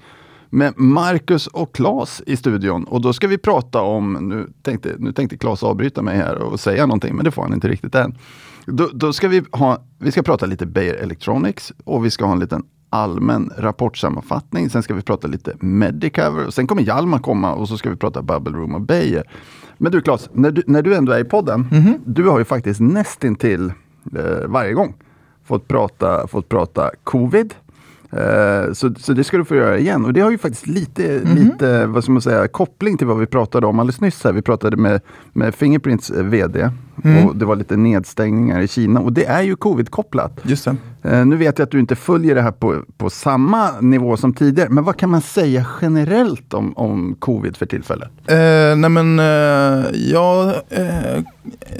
[0.54, 2.84] med Marcus och Claes i studion.
[2.84, 6.60] Och då ska vi prata om, nu tänkte, nu tänkte Claes avbryta mig här och
[6.60, 8.18] säga någonting, men det får han inte riktigt än.
[8.66, 12.34] Då, då ska vi ha, vi ska prata lite Beijer Electronics och vi ska ha
[12.34, 14.70] en liten allmän rapportsammanfattning.
[14.70, 16.50] Sen ska vi prata lite Medicover.
[16.50, 19.24] Sen kommer Hjalmar komma och så ska vi prata Bubble Room och Beijer.
[19.78, 22.00] Men du Claes, när du, när du ändå är i podden, mm -hmm.
[22.06, 23.74] du har ju faktiskt nästintill
[24.16, 24.96] eh, varje gång
[25.46, 27.54] fått prata, fått prata covid.
[28.18, 30.06] Eh, så, så det ska du få göra igen.
[30.06, 31.44] Och det har ju faktiskt lite, mm -hmm.
[31.44, 34.24] lite vad ska man säga, koppling till vad vi pratade om alldeles nyss.
[34.24, 34.32] Här.
[34.34, 35.02] Vi pratade med,
[35.34, 36.70] med Fingerprints eh, VD
[37.04, 37.28] mm.
[37.28, 39.00] och det var lite nedstängningar i Kina.
[39.00, 40.40] Och det är ju covid-kopplat.
[40.44, 40.68] Just.
[41.04, 44.34] Eh, nu vet jag att du inte följer det här på, på samma nivå som
[44.34, 48.10] tidigare, men vad kan man säga generellt om, om covid för tillfället?
[48.28, 48.36] Eh,
[48.78, 51.24] nej men, eh, ja, eh,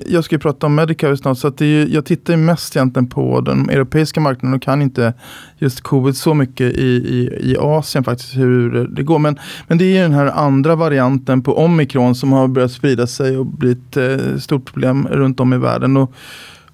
[0.06, 3.42] jag ska ju prata om Medicav snart, så att är, jag tittar mest egentligen på
[3.42, 5.14] den europeiska marknaden och kan inte
[5.58, 9.20] just covid så mycket i, i, i Asien faktiskt, hur det går.
[9.20, 13.38] Men, men det är den här andra varianten på omikron som har börjat sprida sig
[13.38, 15.98] och blivit ett eh, stort problem runt om i världen.
[15.98, 16.14] Och,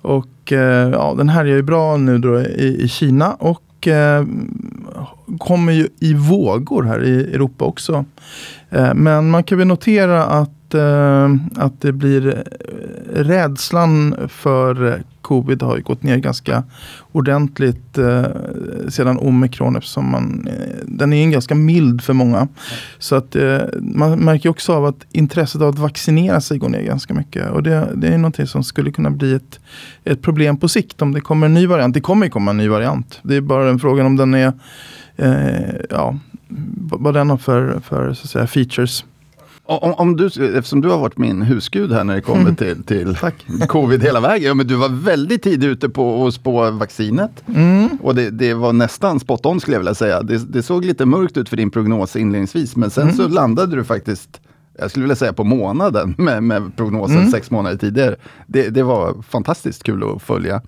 [0.02, 4.26] och eh, ja, den här är ju bra nu då i, i Kina och eh,
[5.38, 8.06] kommer ju i vågor här i Europa också.
[8.70, 15.62] Eh, men man kan väl notera att Eh, att det blir eh, rädslan för covid
[15.62, 16.64] har ju gått ner ganska
[17.12, 18.24] ordentligt eh,
[18.88, 22.48] sedan omikron eftersom man, eh, den är ganska mild för många.
[23.00, 26.82] Så att eh, man märker också av att intresset av att vaccinera sig går ner
[26.82, 27.50] ganska mycket.
[27.50, 29.60] Och det, det är någonting som skulle kunna bli ett,
[30.04, 31.94] ett problem på sikt om det kommer en ny variant.
[31.94, 33.20] Det kommer komma en ny variant.
[33.24, 34.54] Det är bara en frågan om den är
[35.18, 36.20] eh, ja,
[36.92, 39.06] vad den har för, för så att säga, features.
[39.72, 42.56] Om, om, du, eftersom du har varit min husgud här när det kommer mm.
[42.56, 43.18] till, till
[43.68, 44.48] covid hela vägen.
[44.48, 47.44] Ja, men du var väldigt tidigt ute på att spå vaccinet.
[47.56, 47.90] Mm.
[48.02, 50.22] Och det, det, var nästan spot on skulle jag vilja säga.
[50.22, 52.76] Det, det, såg lite mörkt ut för din prognos inledningsvis.
[52.76, 53.16] Men sen mm.
[53.16, 54.42] så landade du faktiskt
[54.80, 57.32] jag skulle vilja säga på månaden med, med prognosen Mm.
[57.32, 58.16] sex månader tidigare.
[58.48, 60.62] Det, det var fantastiskt kul att följa.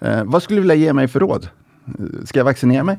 [0.00, 1.48] Eh, vad skulle du vilja ge mig för råd?
[1.86, 2.98] Eh, Ska jag vaccinera mig?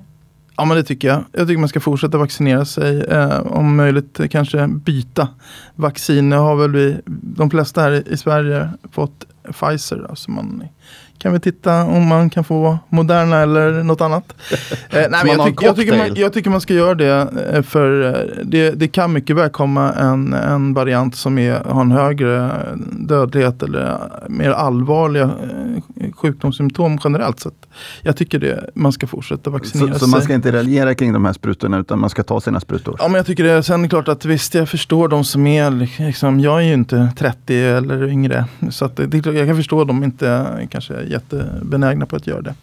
[0.60, 1.24] Ja men det tycker jag.
[1.32, 3.02] Jag tycker man ska fortsätta vaccinera sig.
[3.02, 5.28] Eh, om möjligt eh, kanske byta
[5.76, 6.30] vaccin.
[6.30, 10.06] Nu har väl vi, de flesta här i Sverige fått Pfizer.
[10.10, 10.64] Då, så man
[11.18, 14.34] kan vi titta om man kan få Moderna eller något annat.
[14.92, 17.28] Eh, nej, jag, tycker- jag, tycker man, jag tycker man ska göra det.
[17.54, 21.82] eh, För eh, det, det kan mycket väl komma en, en variant som är, har
[21.82, 22.52] en högre
[22.92, 23.98] dödlighet eller
[24.30, 25.32] mer allvarliga
[26.16, 27.40] sjukdomssymptom generellt.
[27.40, 27.59] Så att
[28.02, 30.10] jag tycker det, man ska fortsätta vaccinera Så, så sig.
[30.10, 32.96] man ska inte raljera kring de här sprutorna utan man ska ta sina sprutor?
[33.00, 33.64] Ja men jag tycker det.
[33.64, 35.72] Sen är det klart att visst jag förstår de som är
[36.06, 38.46] liksom, jag är ju inte 30 eller yngre.
[38.70, 42.54] Så att det, jag kan förstå dem inte kanske är jättebenägna på att göra det.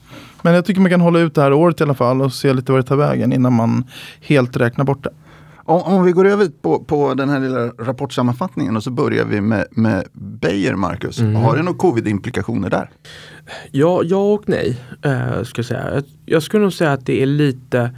[0.43, 2.53] Men jag tycker man kan hålla ut det här året i alla fall och se
[2.53, 3.85] lite vad det tar vägen innan man
[4.21, 5.11] helt räknar bort det.
[5.69, 9.41] Om, om vi går över på, på den här lilla rapportsammanfattningen och så börjar vi
[9.41, 11.21] med, med Beijer, Marcus.
[11.21, 11.35] Mm.
[11.35, 12.91] Har det några covid-implikationer där?
[13.71, 14.81] Ja, ja och nej.
[15.03, 15.95] Eh, ska jag, säga.
[15.95, 17.91] Jag, jag skulle nog säga att det är lite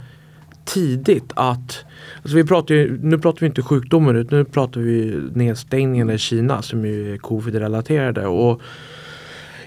[0.65, 1.85] tidigt att
[2.21, 6.17] alltså vi pratar ju, Nu pratar vi inte sjukdomen ut, nu pratar vi nedstängningen i
[6.17, 8.27] Kina som ju är covid-relaterade.
[8.27, 8.61] Och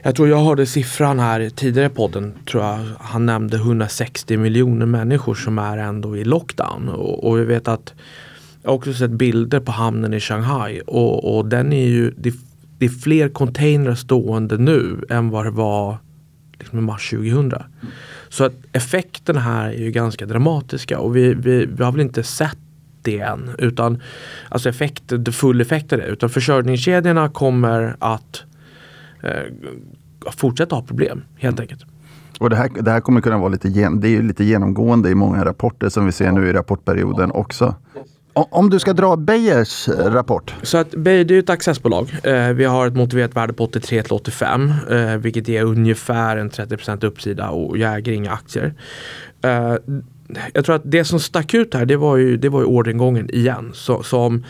[0.03, 4.87] jag tror jag hörde siffran här tidigare i podden, tror jag han nämnde 160 miljoner
[4.87, 6.89] människor som är ändå i lockdown.
[6.89, 7.95] Och, och jag vet att
[8.63, 12.35] jag har också sett bilder på hamnen i Shanghai och, och den är ju, det,
[12.79, 15.97] det är fler containrar stående nu än vad det var
[16.59, 17.53] liksom i mars 2000.
[18.29, 22.23] Så att effekterna här är ju ganska dramatiska och vi, vi, vi har väl inte
[22.23, 22.59] sett
[23.03, 23.51] det än.
[23.59, 24.03] Utan
[24.49, 26.07] alltså effekt, full effekt av det.
[26.07, 28.52] Utan försörjningskedjorna kommer att eh,
[30.37, 31.85] fortsätta ha problem helt enkelt.
[32.41, 35.15] Och det här, det här kommer kunna vara lite, gen, det är lite genomgående i
[35.15, 37.75] många rapporter som vi ser nu i rapportperioden också.
[38.35, 40.55] Om du ska dra Beijers eh, rapport.
[40.63, 42.15] Så att Beijer det är ett accessbolag.
[42.23, 46.51] Eh, vi har ett motiverat värde på 83 till 85 eh, vilket är ungefär en
[46.51, 48.75] 30% uppsida och jag äger inga aktier.
[49.43, 49.75] Eh,
[50.53, 53.31] jag tror att det som stack ut här det var ju, det var ju orderingången
[53.31, 54.45] igen så, som eh,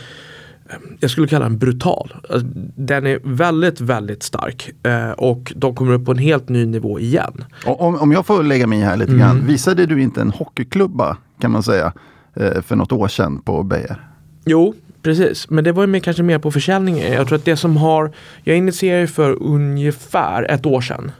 [1.00, 2.14] jag skulle kalla den brutal.
[2.30, 2.46] Alltså,
[2.76, 7.00] Den är väldigt, väldigt stark eh, och de kommer upp på en helt ny nivå
[7.00, 7.44] igen.
[7.64, 9.46] Om, om jag får lägga mig här lite grann.
[9.46, 11.92] Visade du inte en hockeyklubba kan man säga
[12.34, 14.08] eh, för något år sedan på Beijer?
[14.44, 15.50] Jo, precis.
[15.50, 17.12] Men det var ju mer, kanske mer på försäljningen.
[17.12, 18.12] Jag tror att det som har,
[18.44, 21.12] jag initierade för ungefär ett år sedan.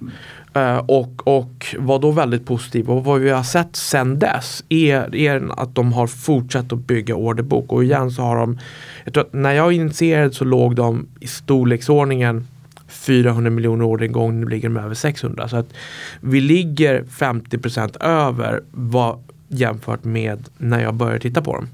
[0.54, 2.90] Eh, och, och var då väldigt positiv.
[2.90, 7.14] Och vad vi har sett sen dess är, är att de har fortsatt att bygga
[7.14, 7.72] orderbok.
[7.72, 8.58] Och igen så har de,
[9.04, 12.46] jag tror att när jag initierade så låg de i storleksordningen
[12.88, 15.48] 400 miljoner orderingång, nu ligger de över 600.
[15.48, 15.74] Så att
[16.20, 21.68] vi ligger 50% över vad, jämfört med när jag började titta på dem.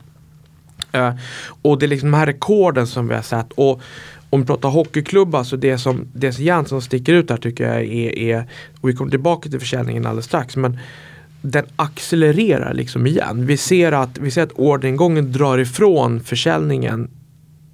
[0.94, 1.14] Uh,
[1.62, 3.52] och det är liksom de här rekorden som vi har sett.
[3.52, 3.82] Och
[4.30, 7.84] om vi pratar hockeyklubbar så det som, det som som sticker ut här tycker jag
[7.84, 8.46] är, är
[8.80, 10.78] och vi kommer tillbaka till försäljningen alldeles strax, men
[11.42, 13.46] den accelererar liksom igen.
[13.46, 17.10] Vi ser att, vi ser att orderingången drar ifrån försäljningen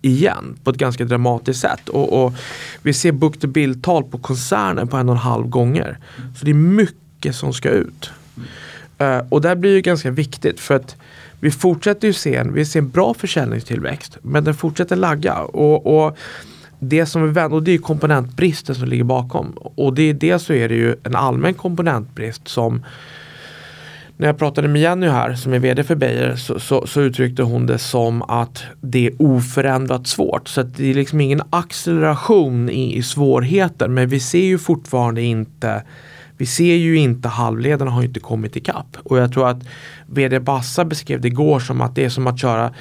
[0.03, 1.89] igen på ett ganska dramatiskt sätt.
[1.89, 2.35] Och, och
[2.83, 5.99] vi ser book to bill-tal på koncernen på en och en halv gånger.
[6.37, 8.11] Så det är mycket som ska ut.
[9.01, 10.97] Uh, och det här blir ju ganska viktigt för att
[11.45, 15.39] vi fortsätter ju se en, vi ser en bra försäljningstillväxt men den fortsätter lagga.
[15.39, 16.19] Och, och
[16.79, 19.53] det som är vänder, och det är komponentbristen som ligger bakom.
[19.57, 22.85] Och det är det så är det ju en allmän komponentbrist som
[24.17, 27.43] när jag pratade med Jenny här som är vd för Beijer så, så, så uttryckte
[27.43, 30.49] hon det som att det är oförändrat svårt.
[30.49, 35.23] Så att det är liksom ingen acceleration i, i svårigheter men vi ser ju fortfarande
[35.23, 35.83] inte
[36.37, 38.97] vi ser ju inte halvledarna har inte kommit ikapp.
[39.03, 39.63] Och jag tror att
[40.07, 42.73] vd Bassa beskrev det igår som att det är som att köra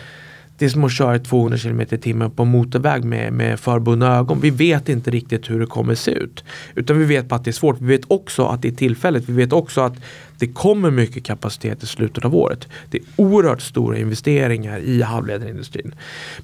[0.57, 4.17] det är som att köra i 200 km i timmen på motorväg med, med förbundna
[4.17, 4.39] ögon.
[4.41, 6.43] Vi vet inte riktigt hur det kommer se ut.
[6.75, 7.81] Utan vi vet bara att det är svårt.
[7.81, 9.29] Vi vet också att det är tillfälligt.
[9.29, 9.93] Vi vet också att
[10.37, 12.67] det kommer mycket kapacitet i slutet av året.
[12.89, 15.95] Det är oerhört stora investeringar i halvledarindustrin.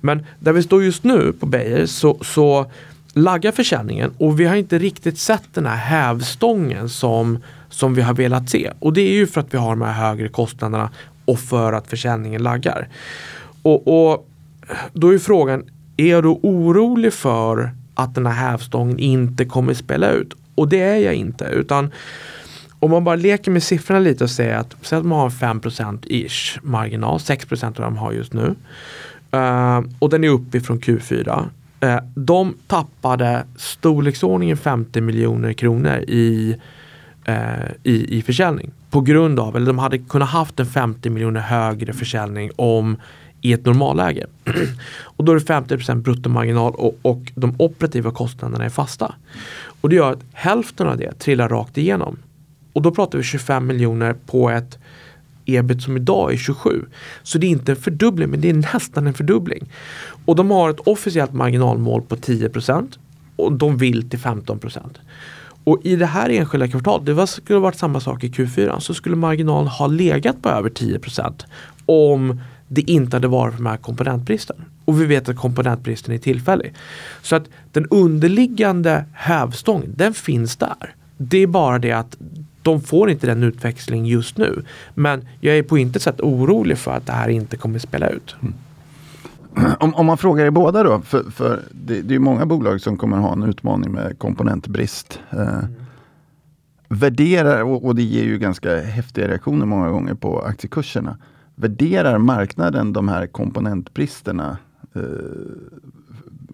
[0.01, 2.71] Men där vi står just nu på Beijer så, så
[3.13, 8.13] laggar försäljningen och vi har inte riktigt sett den här hävstången som, som vi har
[8.13, 8.71] velat se.
[8.79, 10.89] Och det är ju för att vi har de här högre kostnaderna
[11.25, 12.87] och för att försäljningen laggar.
[13.61, 14.27] Och, och
[14.93, 15.63] då är frågan,
[15.97, 20.33] är du orolig för att den här hävstången inte kommer spela ut?
[20.55, 21.45] Och det är jag inte.
[21.45, 21.91] Utan
[22.79, 26.05] om man bara leker med siffrorna lite och säger att, säg att man har 5%
[26.07, 28.55] ish marginal, 6% av de har just nu.
[29.33, 31.49] Uh, och den är uppifrån Q4.
[31.79, 36.55] Eh, de tappade storleksordningen 50 miljoner kronor i,
[37.25, 37.35] eh,
[37.83, 38.71] i, i försäljning.
[38.89, 42.97] På grund av, eller de hade kunnat haft en 50 miljoner högre försäljning om
[43.41, 44.25] i ett normalläge.
[45.01, 49.15] och då är det 50 bruttomarginal och, och de operativa kostnaderna är fasta.
[49.81, 52.17] Och det gör att hälften av det trillar rakt igenom.
[52.73, 54.78] Och då pratar vi 25 miljoner på ett
[55.55, 56.85] ebit som idag är 27.
[57.23, 59.69] Så det är inte en fördubbling men det är nästan en fördubbling.
[60.25, 62.97] Och de har ett officiellt marginalmål på 10%
[63.35, 64.79] och de vill till 15%
[65.63, 69.15] Och i det här enskilda kvartalet, det skulle varit samma sak i Q4, så skulle
[69.15, 71.43] marginalen ha legat på över 10%
[71.85, 74.65] om det inte hade varit för den här komponentbristen.
[74.85, 76.73] Och vi vet att komponentbristen är tillfällig.
[77.21, 80.95] Så att den underliggande hävstången, den finns där.
[81.17, 82.17] Det är bara det att
[82.71, 84.63] de får inte den utväxling just nu.
[84.95, 88.35] Men jag är på intet sätt orolig för att det här inte kommer spela ut.
[88.41, 88.53] Mm.
[89.79, 92.97] Om, om, man frågar er båda då, för, för det, det, är många bolag som
[92.97, 95.19] kommer ha en utmaning med komponentbrist.
[95.29, 95.73] Eh, mm.
[96.89, 101.17] Värderar, och, och, det ger ju ganska häftiga reaktioner många gånger på aktiekurserna.
[101.55, 104.57] Värderar marknaden de här komponentbristerna
[104.95, 105.01] eh,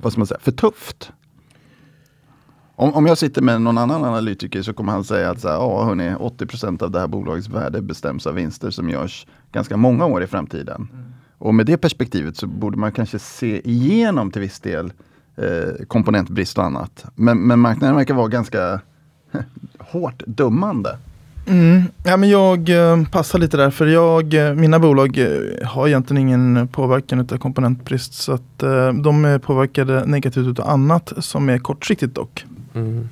[0.06, 1.12] vad ska man säga, för tufft?
[2.76, 5.56] Om, om jag sitter med någon annan analytiker så kommer han säga att så här,
[5.56, 10.06] ja, hörni, 80% av det här bolagets värde bestäms av vinster som görs ganska många
[10.06, 10.88] år i framtiden.
[10.94, 11.06] Mm.
[11.38, 14.94] Och med det perspektivet så borde man kanske se igenom till viss del
[15.36, 17.06] eh, komponentbrist och annat.
[17.16, 18.80] Men, men marknaden verkar vara ganska
[19.80, 20.98] hårt dömande.
[21.48, 21.84] Mm.
[22.04, 26.22] Ja, men jag eh, passar lite där, för jag, eh, mina bolag eh, har egentligen
[26.22, 28.14] ingen påverkan av komponentbrist.
[28.14, 28.60] Så att
[29.04, 32.46] de är påverkade negativt av annat som är kortsiktigt dock.
[32.76, 33.10] Mm.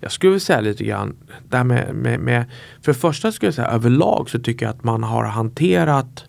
[0.00, 1.16] Jag skulle säga lite grann,
[1.48, 2.44] där med, med, med,
[2.82, 6.24] för det första skulle jag säga överlag så tycker jag att man har hanterat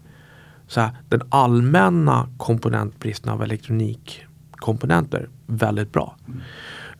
[0.67, 6.15] så här, den allmänna komponentbristen av elektronikkomponenter väldigt bra.
[6.27, 6.39] Mm.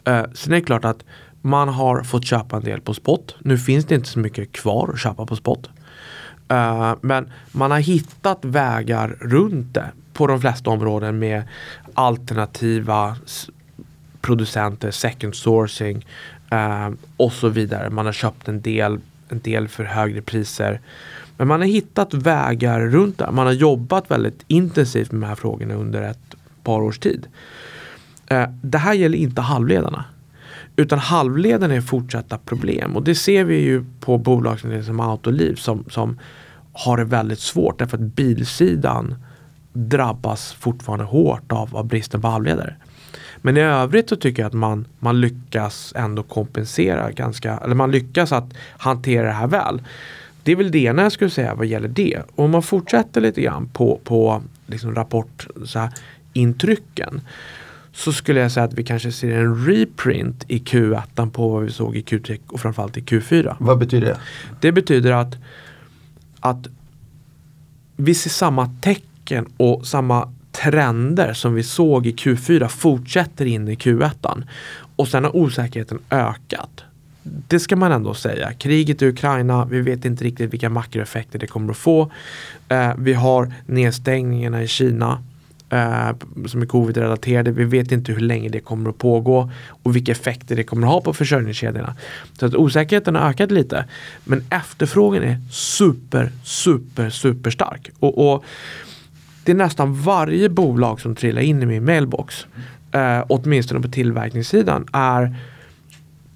[0.07, 1.05] Uh, sen är det klart att
[1.41, 3.35] man har fått köpa en del på spot.
[3.39, 5.69] Nu finns det inte så mycket kvar att köpa på spot.
[6.51, 11.43] Uh, men man har hittat vägar runt det på de flesta områden med
[11.93, 13.15] alternativa
[14.21, 16.05] producenter, second sourcing
[16.51, 17.89] eh, och så vidare.
[17.89, 18.99] Man har köpt en del,
[19.29, 20.81] en del för högre priser.
[21.37, 23.31] Men man har hittat vägar runt det.
[23.31, 27.27] Man har jobbat väldigt intensivt med de här frågorna under ett par års tid.
[28.27, 30.05] Eh, det här gäller inte halvledarna.
[30.75, 35.85] Utan halvledarna är fortsatta problem och det ser vi ju på bolag som Autoliv som,
[35.89, 36.19] som
[36.73, 39.15] har det väldigt svårt därför att bilsidan
[39.73, 42.75] drabbas fortfarande hårt av, av bristen på halvledare.
[43.41, 47.91] Men i övrigt så tycker jag att man, man lyckas ändå kompensera ganska, eller man
[47.91, 49.81] lyckas att hantera det här väl.
[50.43, 52.21] Det är väl det ena jag skulle säga vad gäller det.
[52.35, 55.89] Och om man fortsätter lite grann på, på liksom rapport, så här,
[56.33, 57.21] intrycken
[57.93, 61.71] så skulle jag säga att vi kanske ser en reprint i Q1 på vad vi
[61.71, 63.55] såg i Q3 och framförallt i Q4.
[63.59, 64.17] Vad betyder det?
[64.59, 65.35] Det betyder att,
[66.39, 66.67] att
[67.95, 70.33] vi ser samma tecken och samma
[70.63, 74.43] trender som vi såg i Q4 fortsätter in i Q1.
[74.95, 76.83] Och sen har osäkerheten ökat.
[77.23, 78.53] Det ska man ändå säga.
[78.53, 82.11] Kriget i Ukraina, vi vet inte riktigt vilka makroeffekter det kommer att få.
[82.69, 85.23] Eh, vi har nedstängningarna i Kina
[85.69, 86.09] eh,
[86.45, 87.51] som är covid-relaterade.
[87.51, 89.51] Vi vet inte hur länge det kommer att pågå
[89.83, 91.95] och vilka effekter det kommer att ha på försörjningskedjorna.
[92.39, 93.85] Så att osäkerheten har ökat lite.
[94.23, 97.89] Men efterfrågan är super, super, super stark.
[97.99, 98.43] Och, och
[99.49, 102.47] det är nästan varje bolag som trillar in i min mailbox,
[102.91, 105.35] eh, åtminstone på tillverkningssidan, är,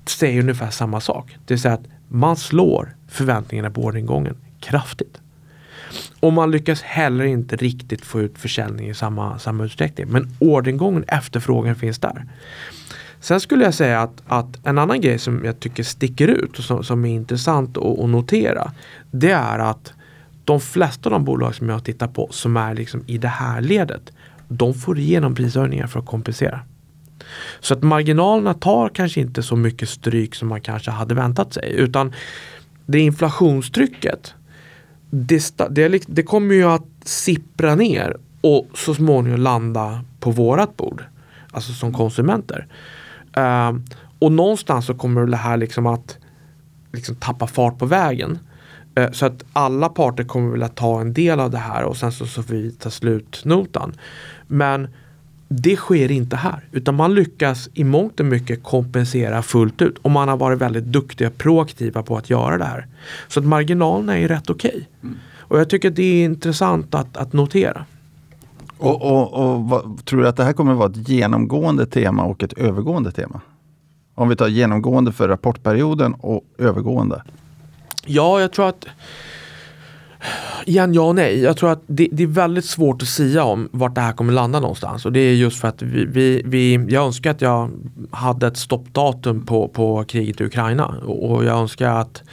[0.06, 1.38] säger ungefär samma sak.
[1.46, 5.22] Det vill säga att man slår förväntningarna på orderingången kraftigt.
[6.20, 10.08] Och man lyckas heller inte riktigt få ut försäljning i samma, samma utsträckning.
[10.10, 12.26] Men orderingången, efterfrågan finns där.
[13.20, 16.64] Sen skulle jag säga att, att en annan grej som jag tycker sticker ut och
[16.64, 18.72] som, som är intressant att, att notera.
[19.12, 19.94] Det är att
[20.46, 23.28] de flesta av de bolag som jag har tittat på som är liksom i det
[23.28, 24.12] här ledet.
[24.48, 26.60] De får igenom prishöjningar för att kompensera.
[27.60, 31.74] Så att marginalerna tar kanske inte så mycket stryk som man kanske hade väntat sig.
[31.74, 32.14] Utan
[32.86, 34.34] det inflationstrycket
[35.16, 41.04] det, det, det kommer ju att sippra ner och så småningom landa på vårat bord.
[41.52, 42.68] Alltså som konsumenter.
[43.38, 43.80] Uh,
[44.20, 46.18] och någonstans så kommer det här liksom att
[46.92, 48.40] liksom tappa fart på vägen.
[49.00, 52.12] Uh, så att alla parter kommer vilja ta en del av det här och sen
[52.12, 53.94] så, så får vi ta slutnotan.
[54.48, 54.88] Men
[55.48, 60.12] det sker inte här, utan man lyckas i mångt och mycket kompensera fullt ut och
[60.12, 62.88] man har varit väldigt duktiga och proaktiva på att göra det här.
[63.28, 64.70] Så att marginalerna är rätt okej.
[64.70, 64.86] Okay.
[65.04, 65.18] Mm.
[65.38, 67.86] Och jag tycker att det är intressant att, att notera.
[68.78, 72.44] Och, och, och vad, tror du att det här kommer vara ett genomgående tema och
[72.44, 73.42] ett övergående tema?
[74.16, 77.24] Om vi tar genomgående för rapportperioden och övergående.
[78.06, 78.86] Ja, jag tror att
[80.66, 81.40] Igen, ja och nej.
[81.40, 84.34] Jag tror att det, det, är väldigt svårt att säga om vart det här kommer
[84.34, 85.06] landa någonstans.
[85.06, 87.72] Och det är just för att vi, vi, vi jag önskar att jag
[88.12, 90.86] hade ett stoppdatum på, på kriget i Ukraina.
[90.88, 92.24] Och, jag önskar att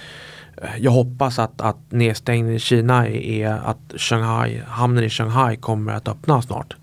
[0.78, 6.08] jag hoppas att, att nedstängningen i Kina är att Shanghai, hamnen i Shanghai kommer att
[6.08, 6.76] öppna snart.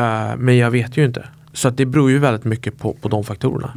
[0.00, 1.28] Uh, men jag vet ju inte.
[1.52, 3.72] Så att det beror ju väldigt mycket på, på de faktorerna.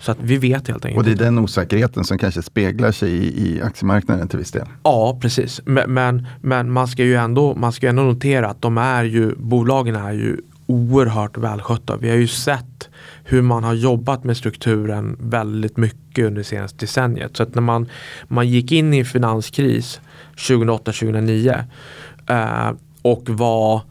[0.00, 3.10] Så att vi vet helt enkelt Och det är den osäkerheten som kanske speglar sig
[3.10, 4.66] i, i aktiemarknaden till viss del?
[4.82, 5.60] Ja, precis.
[5.64, 9.34] Men, men, men, man ska ju ändå, man ska ändå notera att de är ju,
[9.36, 10.36] bolagen är ju
[10.66, 11.96] oerhört välskötta.
[11.96, 12.88] Vi har ju sett
[13.24, 17.36] hur man har jobbat med strukturen väldigt mycket under det senaste decenniet.
[17.36, 17.88] Så att när man,
[18.28, 20.00] man gick in i en finanskris
[20.36, 21.64] 2008-2009
[22.26, 22.72] eh,
[23.02, 23.82] och var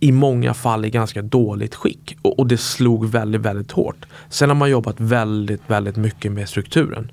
[0.00, 2.16] i många fall i ganska dåligt skick.
[2.22, 4.06] Och, och, det slog väldigt, väldigt hårt.
[4.28, 7.12] Sen har man jobbat väldigt, väldigt mycket med strukturen.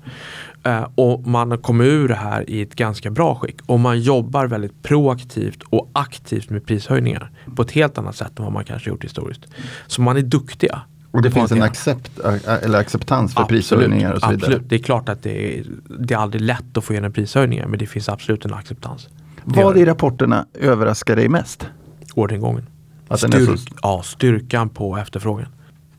[0.66, 3.56] Uh, och man har kommit ur det här i ett ganska bra skick.
[3.66, 7.30] Och man jobbar väldigt proaktivt och aktivt med prishöjningar.
[7.56, 9.46] På ett helt annat sätt än vad man kanske gjort historiskt.
[9.86, 10.80] Så man är duktiga.
[11.10, 14.46] Och det finns en accept, eller acceptans för absolut, prishöjningar och så vidare?
[14.46, 15.64] Absolut, det är klart att det är,
[15.98, 19.08] det är aldrig lätt att få igenom prishöjningar men det finns absolut en acceptans.
[19.44, 21.66] Vad i rapporterna överraskar dig mest?
[22.14, 22.66] Orderingången.
[23.08, 23.74] Att Styrk, så...
[23.82, 25.46] Ja, styrkan på efterfrågan.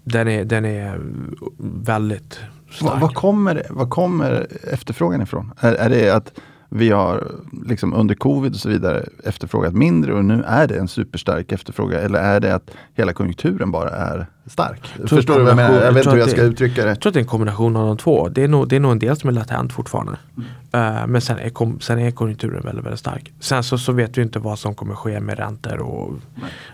[0.04, 1.02] Den är, den är
[1.84, 2.40] väldigt
[2.72, 3.02] stark.
[3.02, 5.54] Vad kommer, vad kommer efterfrågan ifrån?
[5.60, 6.32] Är, är det att
[6.70, 7.32] vi har
[7.66, 12.02] liksom under covid och så vidare efterfrågat mindre och nu är det en superstark efterfrågan?
[12.02, 14.88] Eller är det att hela konjunkturen bara är stark?
[15.08, 15.82] Förstår du vad jag menar?
[15.82, 16.90] Jag vet inte hur jag ska uttrycka det.
[16.90, 18.30] Jag tror att det är en kombination av de två.
[18.30, 20.18] Det är nog, det är nog en del som är latent fortfarande.
[20.38, 20.98] Mm.
[20.98, 23.32] Uh, men sen är, sen är konjunkturen väldigt, väldigt stark.
[23.40, 26.14] Sen så, så vet vi inte vad som kommer ske med räntor och,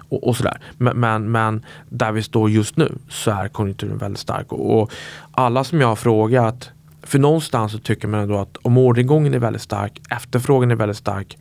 [0.09, 0.59] och, och, sådär.
[0.77, 4.51] Men, men, men, där vi står just nu så är konjunkturen väldigt stark.
[4.51, 4.91] Och, och
[5.31, 6.71] alla som jag har frågat
[7.05, 10.97] för någonstans så tycker man ändå att om orderingången är väldigt stark, efterfrågan är väldigt
[10.97, 11.37] stark,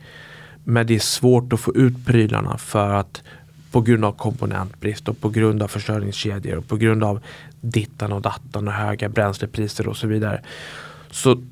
[0.63, 3.23] men det är svårt att få ut prylarna för att
[3.71, 7.19] på grund av komponentbrist och på grund av försörjningskedjor och på grund av
[7.61, 10.41] dittan och dattan och höga bränslepriser och så vidare.
[11.11, 11.43] Så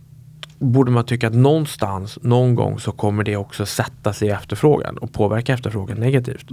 [0.64, 4.98] borde man tycka att någonstans, någon gång så kommer det också sätta sig i efterfrågan
[4.98, 6.46] och påverka efterfrågan negativt.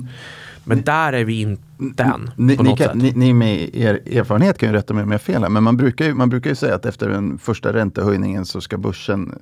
[0.64, 2.30] Men ni, där är vi inte än.
[2.36, 5.18] Ni, ni, kan, ni, ni, med er erfarenhet kan ju rätta mig om jag har
[5.18, 8.46] fel här, men man brukar, ju, man brukar ju säga att efter den första räntehöjningen
[8.46, 9.34] så ska börsen,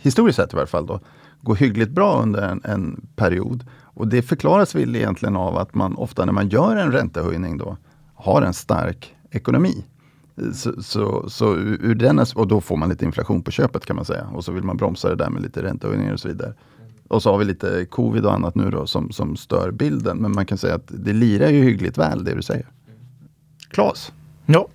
[0.00, 1.00] historiskt sett i varje fall, då,
[1.40, 3.64] gå hyggligt bra under en, en period.
[3.82, 7.76] Och det förklaras väl egentligen av att man ofta när man gör en räntehöjning då
[8.14, 9.84] har en stark ekonomi.
[10.54, 14.04] Så, så, så ur den, och då får man lite inflation på köpet kan man
[14.04, 14.26] säga.
[14.34, 16.54] Och så vill man bromsa det där med lite räntehöjningar och så vidare.
[17.08, 20.18] Och så har vi lite covid och annat nu då som, som stör bilden.
[20.18, 22.66] Men man kan säga att det lirar ju hyggligt väl det du säger.
[23.70, 24.12] Klas?
[24.46, 24.68] Ja.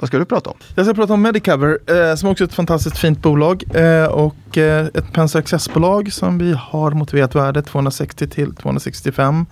[0.00, 0.56] Vad ska du prata om?
[0.74, 3.64] Jag ska prata om Medicover eh, som också är ett fantastiskt fint bolag.
[3.76, 9.46] Eh, och eh, ett Penser Access-bolag som vi har motiverat värde 260 till 265.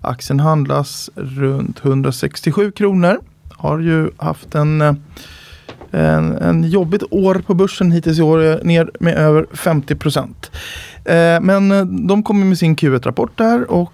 [0.00, 3.18] Aktien handlas runt 167 kronor.
[3.60, 4.92] Har ju haft en eh,
[5.90, 10.50] en, en jobbigt år på börsen hittills i år, eh, ner med över 50 procent.
[11.04, 11.68] Eh, men
[12.06, 13.92] de kommer med sin Q1-rapport där och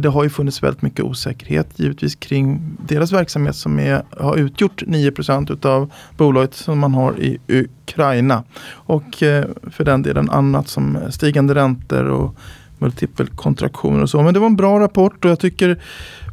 [0.00, 4.82] det har ju funnits väldigt mycket osäkerhet givetvis kring deras verksamhet som är, har utgjort
[4.86, 8.44] 9 procent utav bolaget som man har i Ukraina.
[8.72, 9.14] Och
[9.70, 12.36] för den delen annat som stigande räntor och
[12.78, 14.22] multipelkontraktioner och så.
[14.22, 15.78] Men det var en bra rapport och jag tycker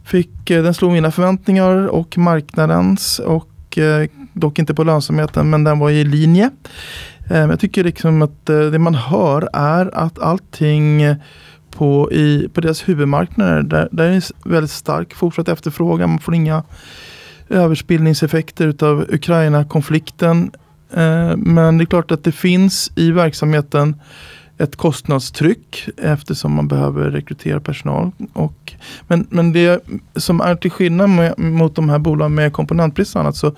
[0.10, 5.64] fick, eh, den slog mina förväntningar och marknadens och eh, dock inte på lönsamheten men
[5.64, 6.49] den var i linje.
[7.30, 11.16] Eh, jag tycker liksom att eh, det man hör är att allting
[11.72, 16.10] på, i, på deras huvudmarknader, där, där är väldigt stark fortsatt efterfrågan.
[16.10, 16.64] Man får inga
[17.49, 20.51] överspillningseffekter utav Ukraina-konflikten.
[21.38, 23.95] Men det är klart att det finns i verksamheten
[24.60, 28.12] ett kostnadstryck eftersom man behöver rekrytera personal.
[28.34, 28.74] Och,
[29.07, 29.84] men, men det
[30.16, 33.51] som är till skillnad med, mot de här bolagen med komponentbrist och annat så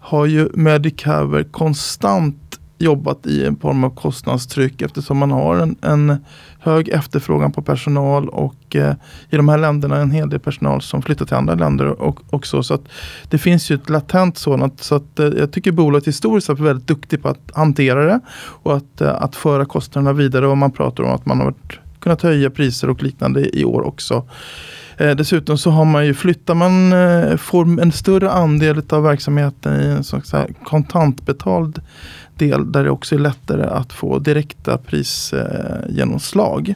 [0.00, 6.16] har ju Medicover konstant jobbat i en form av kostnadstryck eftersom man har en, en
[6.66, 8.94] hög efterfrågan på personal och eh,
[9.30, 12.62] i de här länderna en hel del personal som flyttar till andra länder och, också.
[12.62, 12.74] så.
[12.74, 12.84] att
[13.28, 14.82] det finns ju ett latent sådant.
[14.82, 18.20] Så att, eh, jag tycker bolaget historiskt sett är väldigt duktigt på att hantera det
[18.62, 20.46] och att, eh, att föra kostnaderna vidare.
[20.46, 21.54] Och man pratar om att man har
[22.00, 24.28] kunnat höja priser och liknande i år också.
[24.96, 29.80] Eh, dessutom så har man ju, flyttar man, eh, får en större andel av verksamheten
[29.80, 31.82] i en slags kontantbetald
[32.38, 36.74] del där det också är lättare att få direkta prisgenomslag.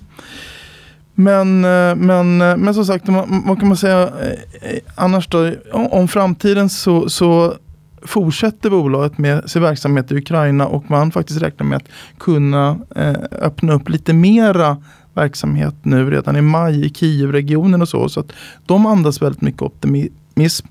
[1.14, 3.04] Men, eh, men, eh, men som sagt,
[3.46, 5.52] vad kan man säga eh, annars då?
[5.72, 7.54] Om framtiden så, så
[8.02, 11.88] fortsätter bolaget med sin verksamhet i Ukraina och man faktiskt räknar med att
[12.18, 14.76] kunna eh, öppna upp lite mera
[15.14, 18.08] verksamhet nu redan i maj i Kievregionen och så.
[18.08, 18.32] Så att
[18.66, 19.62] de andas väldigt mycket
[20.40, 20.66] optimism.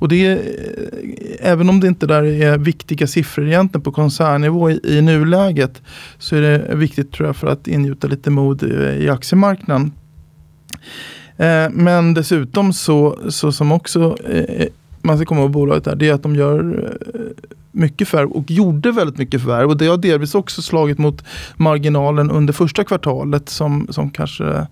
[0.00, 4.80] Och det, eh, även om det inte där är viktiga siffror egentligen på koncernnivå i,
[4.84, 5.82] i nuläget
[6.18, 9.92] så är det viktigt tror jag för att ingjuta lite mod i, i aktiemarknaden.
[11.36, 14.68] Eh, men dessutom så, så som också eh,
[15.02, 16.58] man ska komma ihåg bolaget där, det är att de gör
[17.14, 17.20] eh,
[17.72, 19.68] mycket förvärv och gjorde väldigt mycket förvärv.
[19.68, 21.24] Och det har delvis också slagit mot
[21.56, 24.66] marginalen under första kvartalet som, som kanske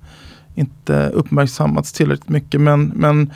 [0.56, 2.60] inte uppmärksammats tillräckligt mycket.
[2.60, 3.32] Men, men,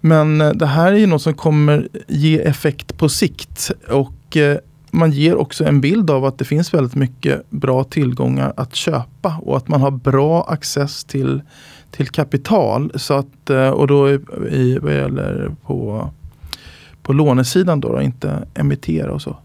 [0.00, 3.70] men eh, det här är ju något som kommer ge effekt på sikt.
[3.88, 4.58] Och eh,
[4.90, 9.36] man ger också en bild av att det finns väldigt mycket bra tillgångar att köpa
[9.42, 11.42] och att man har bra access till
[11.90, 12.92] till kapital.
[12.94, 14.10] Så att, eh, och då
[14.50, 16.10] i, vad gäller på,
[17.02, 19.36] på lånesidan då, då, inte emittera och så.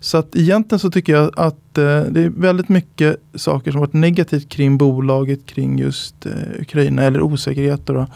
[0.00, 3.92] Så att egentligen så tycker jag att eh, det är väldigt mycket saker som varit
[3.92, 7.94] negativt kring bolaget kring just eh, Ukraina eller osäkerheter.
[7.94, 8.06] Då,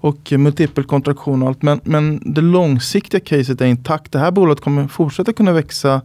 [0.00, 1.62] och multipelkontraktion och allt.
[1.62, 4.12] Men, men det långsiktiga caset är intakt.
[4.12, 6.00] Det här bolaget kommer fortsätta kunna växa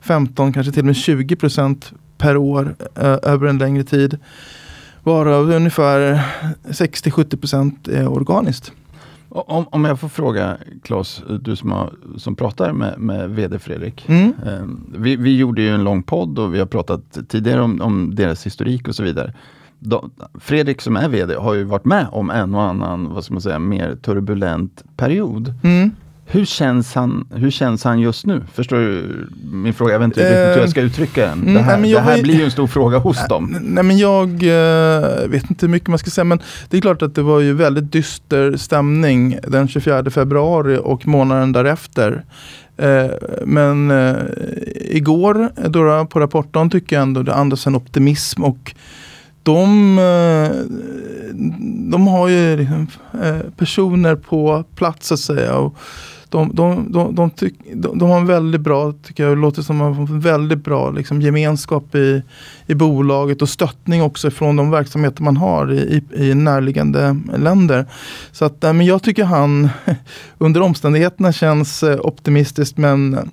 [0.00, 4.18] 15, kanske till och med 20 procent per år eh, över en längre tid.
[5.02, 6.24] Varav ungefär
[6.64, 8.72] 60-70% är organiskt.
[9.28, 14.08] Om, om jag får fråga Claes, du som, har, som pratar med, med VD Fredrik.
[14.08, 14.32] Mm.
[14.46, 14.62] Eh,
[14.98, 18.46] vi, vi gjorde ju en lång podd och vi har pratat tidigare om, om deras
[18.46, 19.34] historik och så vidare.
[19.80, 20.10] Då,
[20.40, 23.42] Fredrik som är VD har ju varit med om en och annan, vad ska man
[23.42, 25.54] säga, mer turbulent period.
[25.62, 25.90] Mm.
[26.32, 28.42] Hur känns, han, hur känns han just nu?
[28.52, 29.92] Förstår du min fråga?
[29.92, 31.54] Jag vet inte, uh, hur jag ska uttrycka den.
[31.54, 33.56] Det här, nej, det här blir ju en stor fråga hos dem.
[33.60, 37.02] Nej men jag uh, vet inte hur mycket man ska säga men det är klart
[37.02, 42.24] att det var ju väldigt dyster stämning den 24 februari och månaden därefter.
[42.82, 43.10] Uh,
[43.44, 43.92] men
[44.74, 48.74] igår då på rapporten tycker jag ändå det andas en optimism och
[49.42, 50.56] de, eh,
[51.90, 52.86] de har ju liksom,
[53.22, 55.56] eh, personer på plats så att säga.
[55.56, 55.76] Och,
[56.30, 59.62] de, de, de, de, tyck, de, de har en väldigt bra, tycker jag, det låter
[59.62, 62.22] som att de har en väldigt bra liksom, gemenskap i,
[62.66, 67.86] i bolaget och stöttning också från de verksamheter man har i, i, i närliggande länder.
[68.32, 69.68] Så att, eh, men jag tycker han
[70.38, 73.30] under omständigheterna känns optimistiskt men,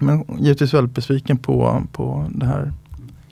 [0.00, 2.72] men givetvis väldigt besviken på, på det här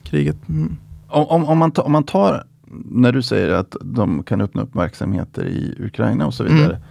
[0.03, 0.49] kriget.
[0.49, 0.77] Mm.
[1.15, 2.43] Om, om, om, man tar, om man tar,
[2.85, 6.75] när du säger att de kan öppna upp verksamheter i Ukraina och så vidare.
[6.75, 6.81] Mm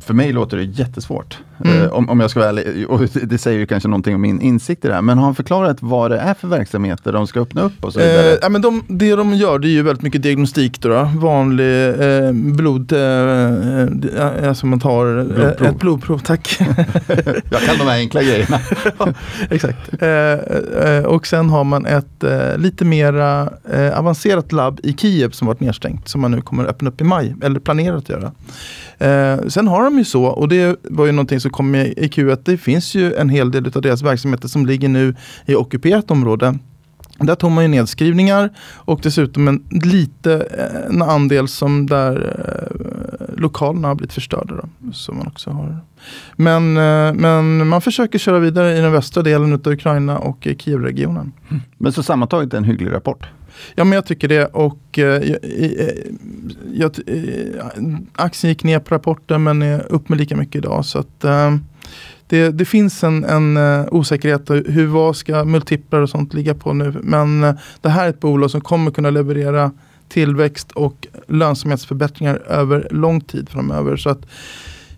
[0.00, 1.42] för mig låter det jättesvårt.
[1.64, 1.82] Mm.
[1.82, 2.90] Eh, om, om jag ska vara ärlig.
[2.90, 5.02] Och det säger ju kanske någonting om min insikt i det här.
[5.02, 7.98] Men har han förklarat vad det är för verksamheter de ska öppna upp och så
[7.98, 8.32] vidare?
[8.32, 10.80] Eh, ja, men de, det de gör det är ju väldigt mycket diagnostik.
[10.80, 11.10] Då, då.
[11.16, 15.68] Vanlig eh, blod, eh, eh alltså man tar eh, blodprov.
[15.68, 16.18] ett blodprov.
[16.18, 16.56] Tack.
[17.50, 18.60] jag kan de här enkla grejerna.
[18.98, 19.08] ja,
[19.50, 20.02] exakt.
[20.02, 22.24] Eh, och sen har man ett
[22.56, 23.50] lite mera
[23.94, 26.08] avancerat labb i Kiev som varit nedstängt.
[26.08, 27.34] Som man nu kommer öppna upp i maj.
[27.42, 28.32] Eller planerar att göra.
[29.02, 32.08] Eh, sen har de ju så, och det var ju någonting som kom i, i
[32.08, 35.14] Q, att det finns ju en hel del av deras verksamheter som ligger nu
[35.46, 36.58] i ockuperat område.
[37.18, 43.40] Där tog man ju nedskrivningar och dessutom en liten eh, en andel som där eh,
[43.40, 44.54] lokalerna har blivit förstörda.
[44.54, 45.78] Då, som man också har.
[46.36, 51.32] Men, eh, men man försöker köra vidare i den västra delen av Ukraina och Kievregionen.
[51.50, 51.62] Mm.
[51.78, 53.26] Men så sammantaget en hygglig rapport?
[53.74, 55.88] Ja men jag tycker det och eh, eh,
[56.72, 60.84] jag, eh, aktien gick ner på rapporten men är upp med lika mycket idag.
[60.84, 61.56] Så att, eh,
[62.26, 64.50] det, det, finns en, en uh, osäkerhet.
[64.50, 66.94] Hur, vad ska multiplar och sånt ligga på nu?
[67.02, 69.70] Men uh, det här är ett bolag som kommer kunna leverera
[70.08, 73.96] tillväxt och lönsamhetsförbättringar över lång tid framöver.
[73.96, 74.26] Så att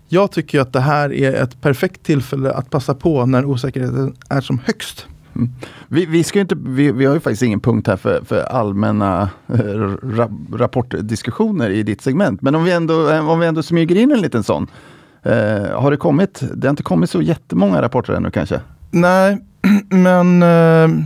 [0.07, 4.41] jag tycker att det här är ett perfekt tillfälle att passa på när osäkerheten är
[4.41, 5.07] som högst.
[5.35, 5.49] Mm.
[5.87, 9.29] Vi, vi, ska inte, vi, vi, har ju faktiskt ingen punkt här för, för allmänna
[9.47, 12.41] äh, ra, rapportdiskussioner i ditt segment.
[12.41, 14.67] Men om vi ändå, eh, om vi ändå smyger in en liten sån.
[15.23, 18.61] Eh, har det kommit, det har inte kommit så jättemånga rapporter ännu kanske?
[18.91, 19.37] Nej,
[19.89, 21.05] men eh,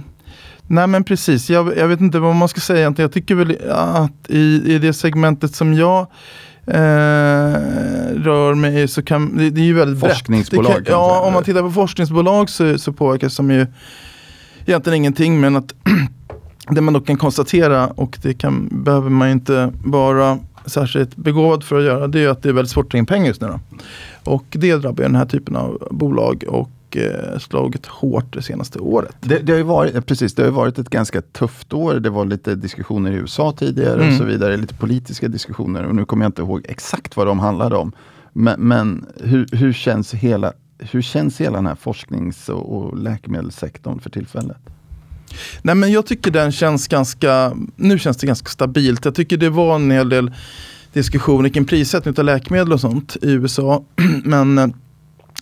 [0.71, 4.11] Nej men precis, jag, jag, vet inte vad man ska säga Jag tycker väl att
[4.27, 6.07] i, i det segmentet som jag
[6.65, 7.53] eh,
[8.15, 10.73] rör mig så kan det, det är ju väldigt Forskningsbolag?
[10.73, 13.67] Kan, ja, om man tittar på forskningsbolag så, så påverkas de ju
[14.69, 15.73] egentligen ingenting men att
[16.69, 21.79] det man då kan konstatera och det kan, behöver man inte vara särskilt begåvad för
[21.79, 23.47] att göra det är att det är väldigt svårt att ta in pengar just nu.
[23.47, 23.59] Då.
[24.23, 29.15] Och det drabbar den här typen av bolag och eh, slagit hårt det senaste året.
[29.21, 31.93] Det, det, har ju varit, precis, det har varit ett ganska tufft år.
[31.93, 34.07] Det var lite diskussioner i USA tidigare mm.
[34.07, 34.57] och så vidare.
[34.57, 37.91] Lite politiska diskussioner och nu kommer jag inte ihåg exakt vad de handlade om.
[38.33, 44.09] Men, men hur, hur känns hela hur känns hela den här forsknings och, läkemedelssektorn för
[44.09, 44.57] tillfället?
[45.61, 49.05] Nej men jag tycker den känns ganska, nu känns det ganska stabilt.
[49.05, 50.31] Jag tycker det var en hel del
[50.93, 53.83] diskussioner kring prissättning av läkemedel och sånt i USA.
[54.23, 54.73] men den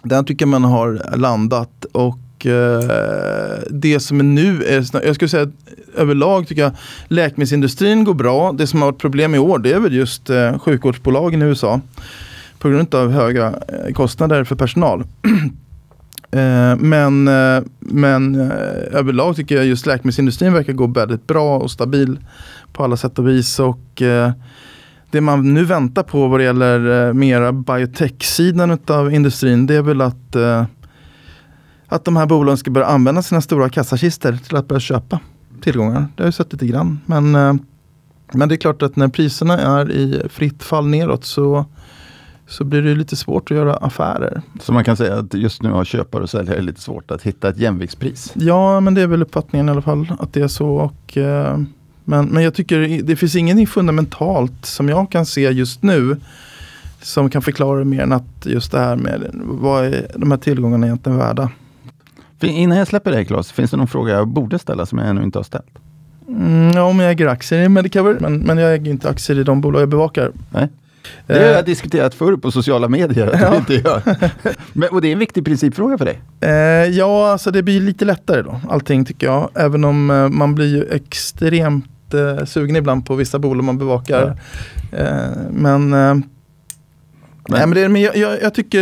[0.04, 5.30] där tycker jag man har landat och eh, det som är nu är, jag skulle
[5.30, 5.52] säga
[5.96, 6.72] överlag tycker jag
[7.08, 8.52] läkemedelsindustrin går bra.
[8.52, 11.82] Det som har varit problem i år det är väl just eh, sjukvårdsbolagen i USA.
[12.60, 15.04] På grund av höga eh, kostnader för personal.
[16.32, 18.36] Eh, men, eh, men
[18.92, 22.20] överlag tycker jag just läkemedelsindustrin verkar gå väldigt bra och stabil
[22.74, 23.60] på alla sätt och vis.
[23.60, 24.02] Och
[25.12, 30.02] det man nu väntar på vad det gäller mera biotech-sidan av industrin det är väl
[30.02, 30.36] att,
[31.88, 35.20] att de här bolagen ska börja använda sina stora kassakistor till att börja köpa
[35.62, 36.08] tillgångar.
[36.16, 37.00] Det har jag sett lite grann.
[37.06, 37.32] Men,
[38.34, 41.66] men det är klart att när priserna är i fritt fall neråt så
[42.48, 44.42] så blir det lite svårt att göra affärer.
[44.62, 47.50] Så man kan säga att just nu har köpare och säljare lite svårt att hitta
[47.50, 48.32] ett jämviktspris?
[48.34, 50.68] Ja, men det är väl uppfattningen i alla fall att det är så.
[50.68, 51.60] Och, eh,
[52.06, 56.18] men, men jag tycker det finns ingenting fundamentalt som jag kan se just nu
[57.02, 60.38] som kan förklara det mer än att just det här med vad är de här
[60.38, 61.50] tillgångarna egentligen värda.
[62.42, 65.24] Innan jag släpper dig Claes, finns det någon fråga jag borde ställa som jag ännu
[65.24, 65.80] inte har ställt?
[66.28, 69.44] Mm, ja, om jag äger aktier i Medicover, men, men jag äger inte aktier i
[69.44, 70.32] de bolag jag bevakar.
[70.50, 70.70] Nej.
[71.28, 71.66] Det har jag eh.
[71.66, 73.28] diskuterat förr på sociala medier.
[73.28, 73.56] Att ja.
[73.56, 74.02] inte gör.
[74.74, 76.22] Men, och det är en viktig principfråga för dig?
[76.42, 76.50] Eh,
[76.98, 78.60] ja, alltså det blir lite lättare då.
[78.70, 79.50] Allting tycker jag.
[79.56, 84.38] Även om eh, man blir ju extremt eh, sugen ibland på vissa bolag man bevakar.
[84.92, 84.98] Ja.
[84.98, 86.16] Eh, men eh,
[87.50, 88.82] Nej, men, det, men jag, jag, jag, tycker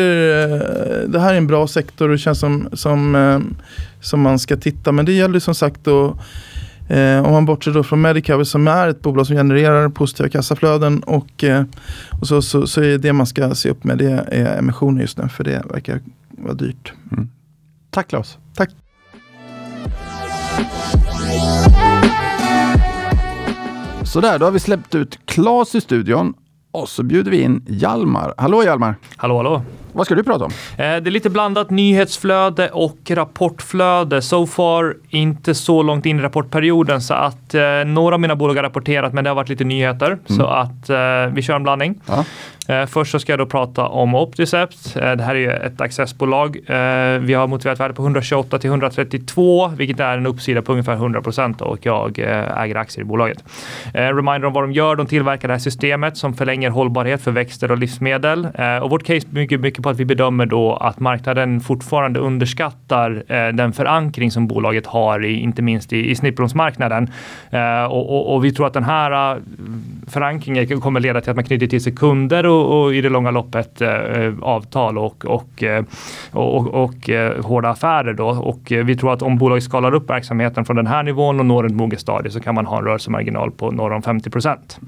[1.08, 3.56] det här är en bra sektor och det känns som, som,
[4.02, 4.92] som man ska titta.
[4.92, 6.18] Men det gäller som sagt att
[6.88, 11.04] Eh, om man bortser då från Medicover som är ett bolag som genererar positiva kassaflöden
[11.04, 11.64] och, eh,
[12.22, 15.18] och så, så, så, är det man ska se upp med det är emissioner just
[15.18, 16.94] nu för det verkar vara dyrt.
[17.12, 17.30] Mm.
[17.90, 18.38] Tack Claes.
[18.56, 18.70] Tack.
[24.04, 26.34] Sådär, då har vi släppt ut Claes i studion
[26.72, 28.34] och så bjuder vi in Hjalmar.
[28.38, 28.96] Hallå Hjalmar!
[29.18, 29.62] Hallå hallå!
[29.96, 30.52] Vad ska du prata om?
[30.52, 34.22] Eh, det är lite blandat nyhetsflöde och rapportflöde.
[34.22, 38.56] So far inte så långt in i rapportperioden så att eh, några av mina bolag
[38.56, 40.08] har rapporterat men det har varit lite nyheter.
[40.08, 40.22] Mm.
[40.28, 42.02] Så att eh, vi kör en blandning.
[42.06, 42.26] Ja.
[42.68, 44.96] Eh, först så ska jag då prata om Opticept.
[44.96, 46.56] Eh, det här är ju ett accessbolag.
[46.56, 50.94] Eh, vi har motiverat värde på 128 till 132, vilket är en uppsida på ungefär
[50.94, 53.44] 100 procent och jag äger aktier i bolaget.
[53.94, 54.96] Reminder om vad de gör.
[54.96, 58.48] De tillverkar det här systemet som förlänger hållbarhet för växter och livsmedel.
[58.82, 63.48] Och vårt case bygger mycket på att vi bedömer då att marknaden fortfarande underskattar eh,
[63.48, 67.10] den förankring som bolaget har, i, inte minst i, i snittbromsmarknaden.
[67.50, 69.42] Eh, och, och, och vi tror att den här eh,
[70.08, 73.32] förankringen kommer leda till att man knyter till sig kunder och, och i det långa
[73.32, 75.64] loppet eh, avtal och, och,
[76.32, 77.10] och, och
[77.42, 78.14] hårda affärer.
[78.14, 78.28] Då.
[78.28, 81.66] Och vi tror att om bolaget skalar upp verksamheten från den här nivån och når
[81.66, 84.80] ett moget stadie så kan man ha en rörelsemarginal på norr om 50 procent.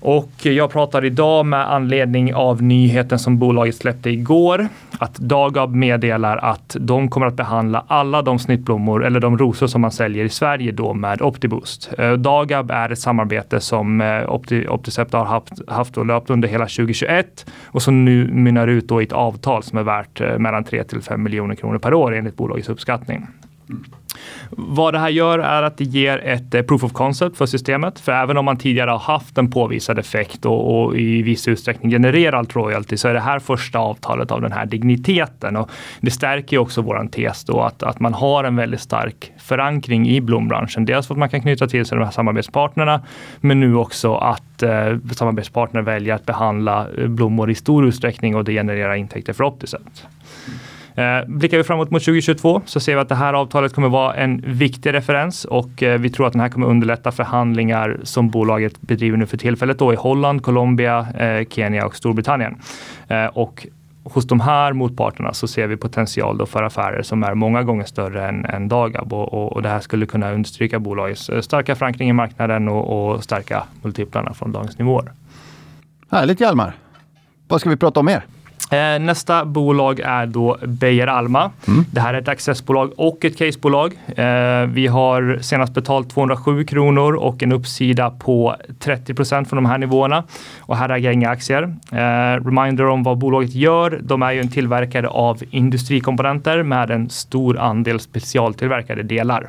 [0.00, 4.68] Och jag pratar idag med anledning av nyheten som bolaget släppte igår.
[4.98, 9.80] Att Dagab meddelar att de kommer att behandla alla de snittblommor eller de rosor som
[9.80, 11.90] man säljer i Sverige då med Optiboost.
[11.98, 16.48] Eh, Dagab är ett samarbete som eh, Opti, Opticept har haft, haft och löpt under
[16.48, 20.38] hela 2021 och som nu mynnar ut då i ett avtal som är värt eh,
[20.38, 23.26] mellan 3 till 5 miljoner kronor per år enligt bolagets uppskattning.
[23.70, 23.84] Mm.
[24.50, 28.00] Vad det här gör är att det ger ett eh, proof of concept för systemet.
[28.00, 31.90] För även om man tidigare har haft en påvisad effekt och, och i viss utsträckning
[31.90, 35.56] genererat royalty så är det här första avtalet av den här digniteten.
[35.56, 40.08] Och det stärker också våran tes då att, att man har en väldigt stark förankring
[40.08, 40.84] i blombranschen.
[40.84, 43.02] Dels för att man kan knyta till sig de här samarbetspartnerna
[43.40, 48.52] men nu också att eh, samarbetspartner väljer att behandla blommor i stor utsträckning och det
[48.52, 50.06] genererar intäkter för Optiset.
[50.98, 54.14] Eh, blickar vi framåt mot 2022 så ser vi att det här avtalet kommer vara
[54.14, 58.80] en viktig referens och eh, vi tror att den här kommer underlätta förhandlingar som bolaget
[58.80, 62.56] bedriver nu för tillfället då i Holland, Colombia, eh, Kenya och Storbritannien.
[63.08, 63.66] Eh, och
[64.02, 67.84] hos de här motparterna så ser vi potential då för affärer som är många gånger
[67.84, 71.74] större än, än Dagab och, och, och det här skulle kunna understryka bolagets eh, starka
[71.74, 75.12] förankring i marknaden och, och stärka multiplarna från dagens nivåer.
[76.10, 76.72] Härligt Hjalmar!
[77.48, 78.24] Vad ska vi prata om mer?
[78.70, 81.50] Eh, nästa bolag är då Beijer Alma.
[81.68, 81.84] Mm.
[81.90, 83.92] Det här är ett accessbolag och ett casebolag.
[84.06, 89.66] Eh, vi har senast betalt 207 kronor och en uppsida på 30 procent från de
[89.66, 90.24] här nivåerna.
[90.60, 91.62] Och här äger jag inga aktier.
[91.92, 94.00] Eh, reminder om vad bolaget gör.
[94.02, 99.48] De är ju en tillverkare av industrikomponenter med en stor andel specialtillverkade delar.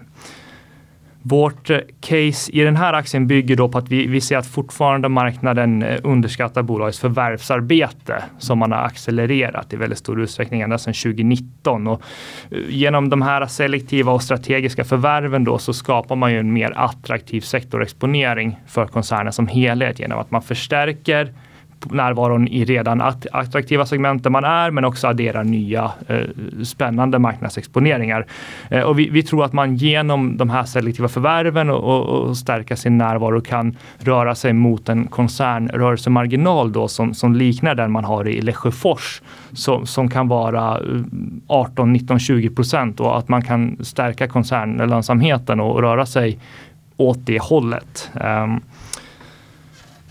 [1.21, 4.47] Vårt eh, case i den här aktien bygger då på att vi, vi ser att
[4.47, 10.77] fortfarande marknaden eh, underskattar bolagets förvärvsarbete som man har accelererat i väldigt stor utsträckning ända
[10.77, 11.87] sedan 2019.
[11.87, 12.01] Och
[12.51, 16.73] eh, genom de här selektiva och strategiska förvärven då så skapar man ju en mer
[16.75, 21.33] attraktiv sektorexponering för koncernen som helhet genom att man förstärker
[21.91, 23.01] närvaron i redan
[23.31, 26.17] attraktiva segment där man är, men också adderar nya eh,
[26.63, 28.25] spännande marknadsexponeringar.
[28.69, 32.37] Eh, och vi, vi, tror att man genom de här selektiva förvärven och, och, och,
[32.37, 38.03] stärka sin närvaro kan röra sig mot en koncernrörelsemarginal då som, som liknar den man
[38.03, 39.21] har i Lesjöfors
[39.53, 40.81] som, som kan vara
[41.47, 46.39] 18, 19, 20 procent och att man kan stärka koncernlönsamheten och röra sig
[46.97, 48.11] åt det hållet.
[48.13, 48.61] Um,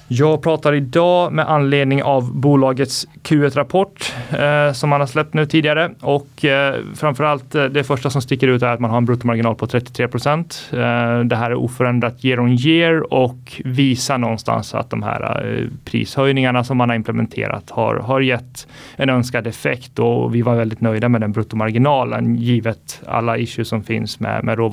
[0.08, 5.90] jag pratar idag med anledning av bolagets Q1-rapport eh, som man har släppt nu tidigare
[6.00, 9.54] och eh, framförallt eh, det första som sticker ut är att man har en bruttomarginal
[9.54, 10.70] på 33 procent.
[10.72, 15.66] Eh, det här är oförändrat year on year och visar någonstans att de här eh,
[15.84, 18.66] prishöjningarna som man har implementerat har, har gett
[18.96, 23.82] en önskad effekt och vi var väldigt nöjda med den bruttomarginalen givet alla issues som
[23.82, 24.64] finns med, med eh,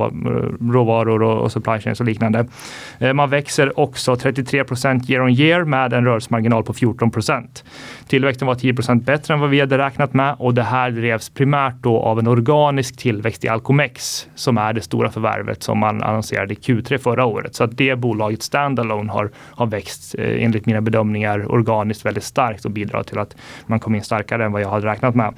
[0.71, 2.45] råvaror och, och supply chains och liknande.
[2.99, 7.63] Eh, man växer också 33 procent year on year med en rörelsemarginal på 14 procent.
[8.07, 11.29] Tillväxten var 10 procent bättre än vad vi hade räknat med och det här drevs
[11.29, 16.03] primärt då av en organisk tillväxt i Alcomex som är det stora förvärvet som man
[16.03, 17.55] annonserade i Q3 förra året.
[17.55, 22.65] Så att det bolaget standalone har, har växt eh, enligt mina bedömningar organiskt väldigt starkt
[22.65, 23.35] och bidrar till att
[23.65, 25.33] man kom in starkare än vad jag hade räknat med.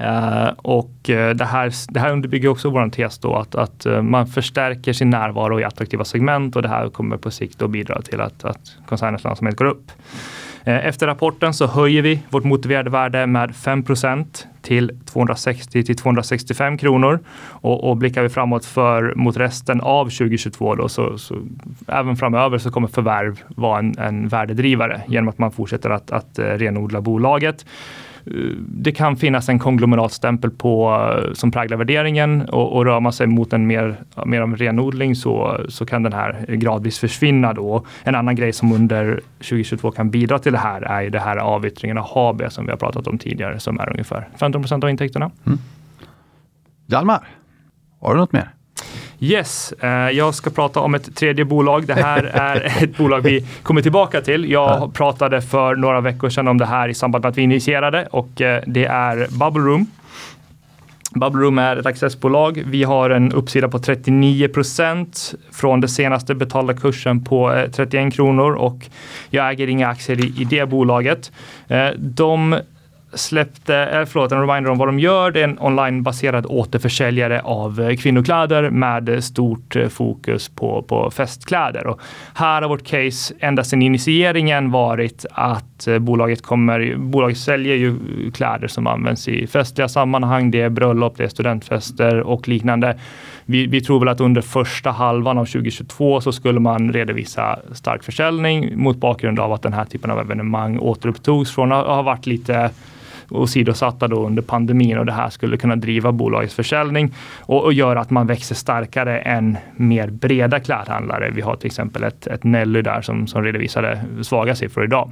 [0.00, 4.02] Uh, och uh, det, här, det här underbygger också vår tes då att, att uh,
[4.02, 8.02] man förstärker sin närvaro i attraktiva segment och det här kommer på sikt att bidra
[8.02, 9.92] till att, att koncernens lönsamhet går upp.
[10.64, 16.78] Eh, efter rapporten så höjer vi vårt motiverade värde med 5% till 260 till 265
[16.78, 17.20] kronor.
[17.46, 21.36] Och, och blickar vi framåt för mot resten av 2022 då så, så
[21.88, 26.38] även framöver så kommer förvärv vara en, en värdedrivare genom att man fortsätter att, att
[26.38, 27.66] eh, renodla bolaget
[28.66, 33.26] det kan finnas en konglomeratstämpel på, eh, som präglar värderingen och, och rör man sig
[33.26, 33.96] mot en mer,
[34.26, 37.86] mer av renodling så, så kan den här gradvis försvinna då.
[38.04, 41.36] En annan grej som under 2022 kan bidra till det här är ju det här
[41.36, 44.90] avyttringen av HB som vi har pratat om tidigare som är ungefär 15 procent av
[44.90, 45.30] intäkterna.
[45.46, 45.58] Mm.
[46.86, 47.28] Hjalmar,
[48.00, 48.50] har du något mer?
[49.20, 51.86] Yes, eh, jag ska prata om ett tredje bolag.
[51.86, 54.50] Det här är ett bolag vi kommer tillbaka till.
[54.50, 58.08] Jag pratade för några veckor sedan om det här i samband med att vi initierade
[58.10, 59.86] och eh, det är Bubble Room.
[61.10, 62.62] Bubble Room är ett accessbolag.
[62.66, 68.10] Vi har en uppsida på 39 procent från den senaste betalda kursen på 31 eh,
[68.10, 68.88] kronor och
[69.30, 71.32] jag äger inga aktier i, i det bolaget.
[71.96, 72.56] De
[73.14, 75.30] släppte, eh, förlåt, en reminder om vad de gör.
[75.30, 81.10] Det är en onlinebaserad återförsäljare av eh, kvinnokläder med eh, stort eh, fokus på, på
[81.10, 81.86] festkläder.
[81.86, 82.00] Och
[82.34, 87.96] här har vårt case ända sedan initieringen varit att bolaget kommer, bolaget säljer ju
[88.30, 90.50] kläder som används i festliga sammanhang.
[90.50, 92.98] Det är bröllop, det är studentfester och liknande.
[93.46, 98.02] Vi, vi, tror väl att under första halvan av 2022 så skulle man redovisa stark
[98.02, 102.26] försäljning mot bakgrund av att den här typen av evenemang återupptogs från att ha varit
[102.26, 102.70] lite
[103.34, 108.00] åsidosatta då under pandemin och det här skulle kunna driva bolagets försäljning och, och göra
[108.00, 111.30] att man växer starkare än mer breda klädhandlare.
[111.30, 115.10] Vi har till exempel ett, ett Nelly där som, som redovisade svaga siffror idag.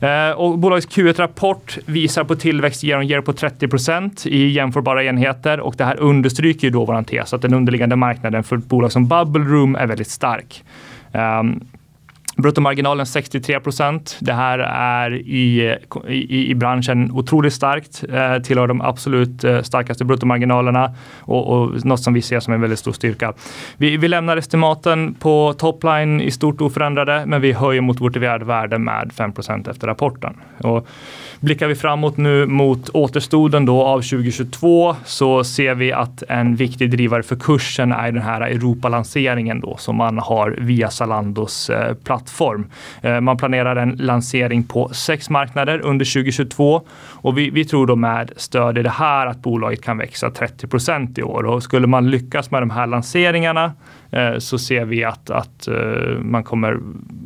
[0.00, 5.04] Eh, och bolagets Q1-rapport visar på tillväxt year on year på 30 procent i jämförbara
[5.04, 8.64] enheter och det här understryker ju då våran tes att den underliggande marknaden för ett
[8.64, 10.64] bolag som Bubble Room är väldigt stark.
[11.12, 11.60] Um,
[12.36, 14.18] Bruttomarginalen 63 procent.
[14.20, 15.76] Det här är i,
[16.08, 18.04] i, i branschen otroligt starkt.
[18.12, 22.60] Eh, tillhör de absolut eh, starkaste bruttomarginalerna och, och något som vi ser som en
[22.60, 23.32] väldigt stor styrka.
[23.76, 28.78] Vi, vi lämnar estimaten på topline i stort oförändrade, men vi höjer mot vårt värde
[28.78, 30.34] med 5 procent efter rapporten.
[30.58, 30.88] Och
[31.40, 36.90] Blickar vi framåt nu mot återstoden då av 2022 så ser vi att en viktig
[36.90, 42.70] drivare för kursen är den här Europalanseringen då som man har via Zalandos eh, plattform.
[43.02, 46.82] Eh, man planerar en lansering på sex marknader under 2022
[47.12, 50.66] och vi, vi tror då med stöd i det här att bolaget kan växa 30
[50.66, 53.72] procent i år och skulle man lyckas med de här lanseringarna
[54.38, 56.78] så ser vi att, att eh, man kommer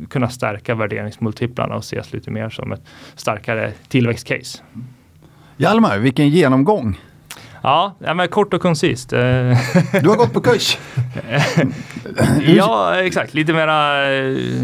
[0.09, 2.81] kunna stärka värderingsmultiplarna och ses lite mer som ett
[3.15, 4.63] starkare tillväxtcase.
[5.57, 6.99] Hjalmar, vilken genomgång!
[7.63, 9.13] Ja, men kort och koncist.
[9.13, 9.19] Eh,
[10.01, 10.77] du har gått på kurs?
[12.47, 13.33] ja, exakt.
[13.33, 14.09] Lite mera,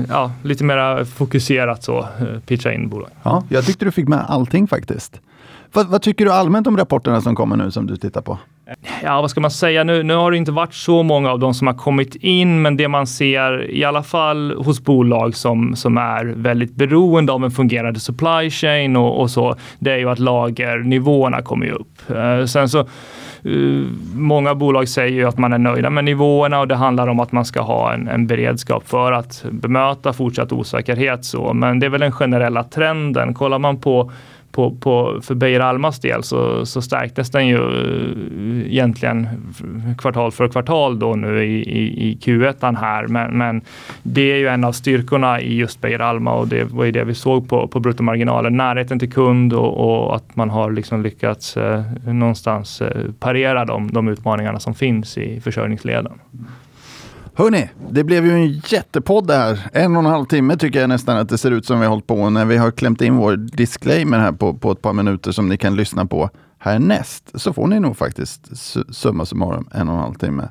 [0.10, 2.08] ja, lite mera fokuserat så,
[2.46, 3.10] pitcha in bolag.
[3.24, 5.22] Ja, jag tyckte du fick med allting faktiskt.
[5.74, 8.40] Vad, vad, tycker du allmänt om rapporterna som kommer nu som du tittar på?
[9.04, 9.84] Ja, vad ska man säga?
[9.84, 12.78] Nu, nu har det inte varit så många av de som har kommit in, men
[12.78, 17.52] det man ser i alla fall hos bolag som, som är väldigt beroende av en
[17.52, 22.10] fungerande supply chain och, och så, det är ju att lagernivåerna kommer upp.
[22.10, 22.88] Eh, sen så
[23.46, 27.20] Uh, många bolag säger ju att man är nöjda med nivåerna och det handlar om
[27.20, 31.26] att man ska ha en, en beredskap för att bemöta fortsatt osäkerhet.
[31.26, 31.54] Så.
[31.54, 33.34] Men det är väl den generella trenden.
[33.34, 34.12] Kollar man på
[34.52, 39.28] på, på, för Beijer Almas del så, så stärktes den ju eh, egentligen
[39.98, 43.08] kvartal för kvartal då nu i, i, i Q1 här.
[43.08, 43.62] Men, men,
[44.04, 47.04] det är ju en av styrkorna i just Beijer Alma och det var ju det
[47.04, 48.58] vi såg på, på bruttomarginalen.
[48.58, 53.92] Närheten till kund och, och att man har liksom lyckats eh, någonstans eh, parera de,
[53.92, 56.14] de utmaningarna som finns i försörjningsleden.
[57.38, 59.70] Hörni, det blev ju en jättepodd här.
[59.74, 61.90] En och en halv timme tycker jag nästan att det ser ut som vi har
[61.90, 65.32] hållit på när vi har klämt in vår disclaimer här på, på ett par minuter
[65.32, 67.32] som ni kan lyssna på härnäst.
[67.34, 68.50] Så får ni nog faktiskt
[68.96, 70.50] summa summarum en och en halv timme.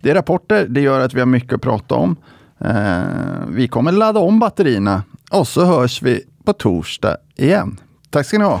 [0.00, 2.16] Det är rapporter, det gör att vi har mycket att prata om.
[2.58, 3.02] Eh,
[3.48, 7.80] vi kommer ladda om batterierna och så hörs vi på torsdag igen.
[8.10, 8.60] Tack ska ni ha!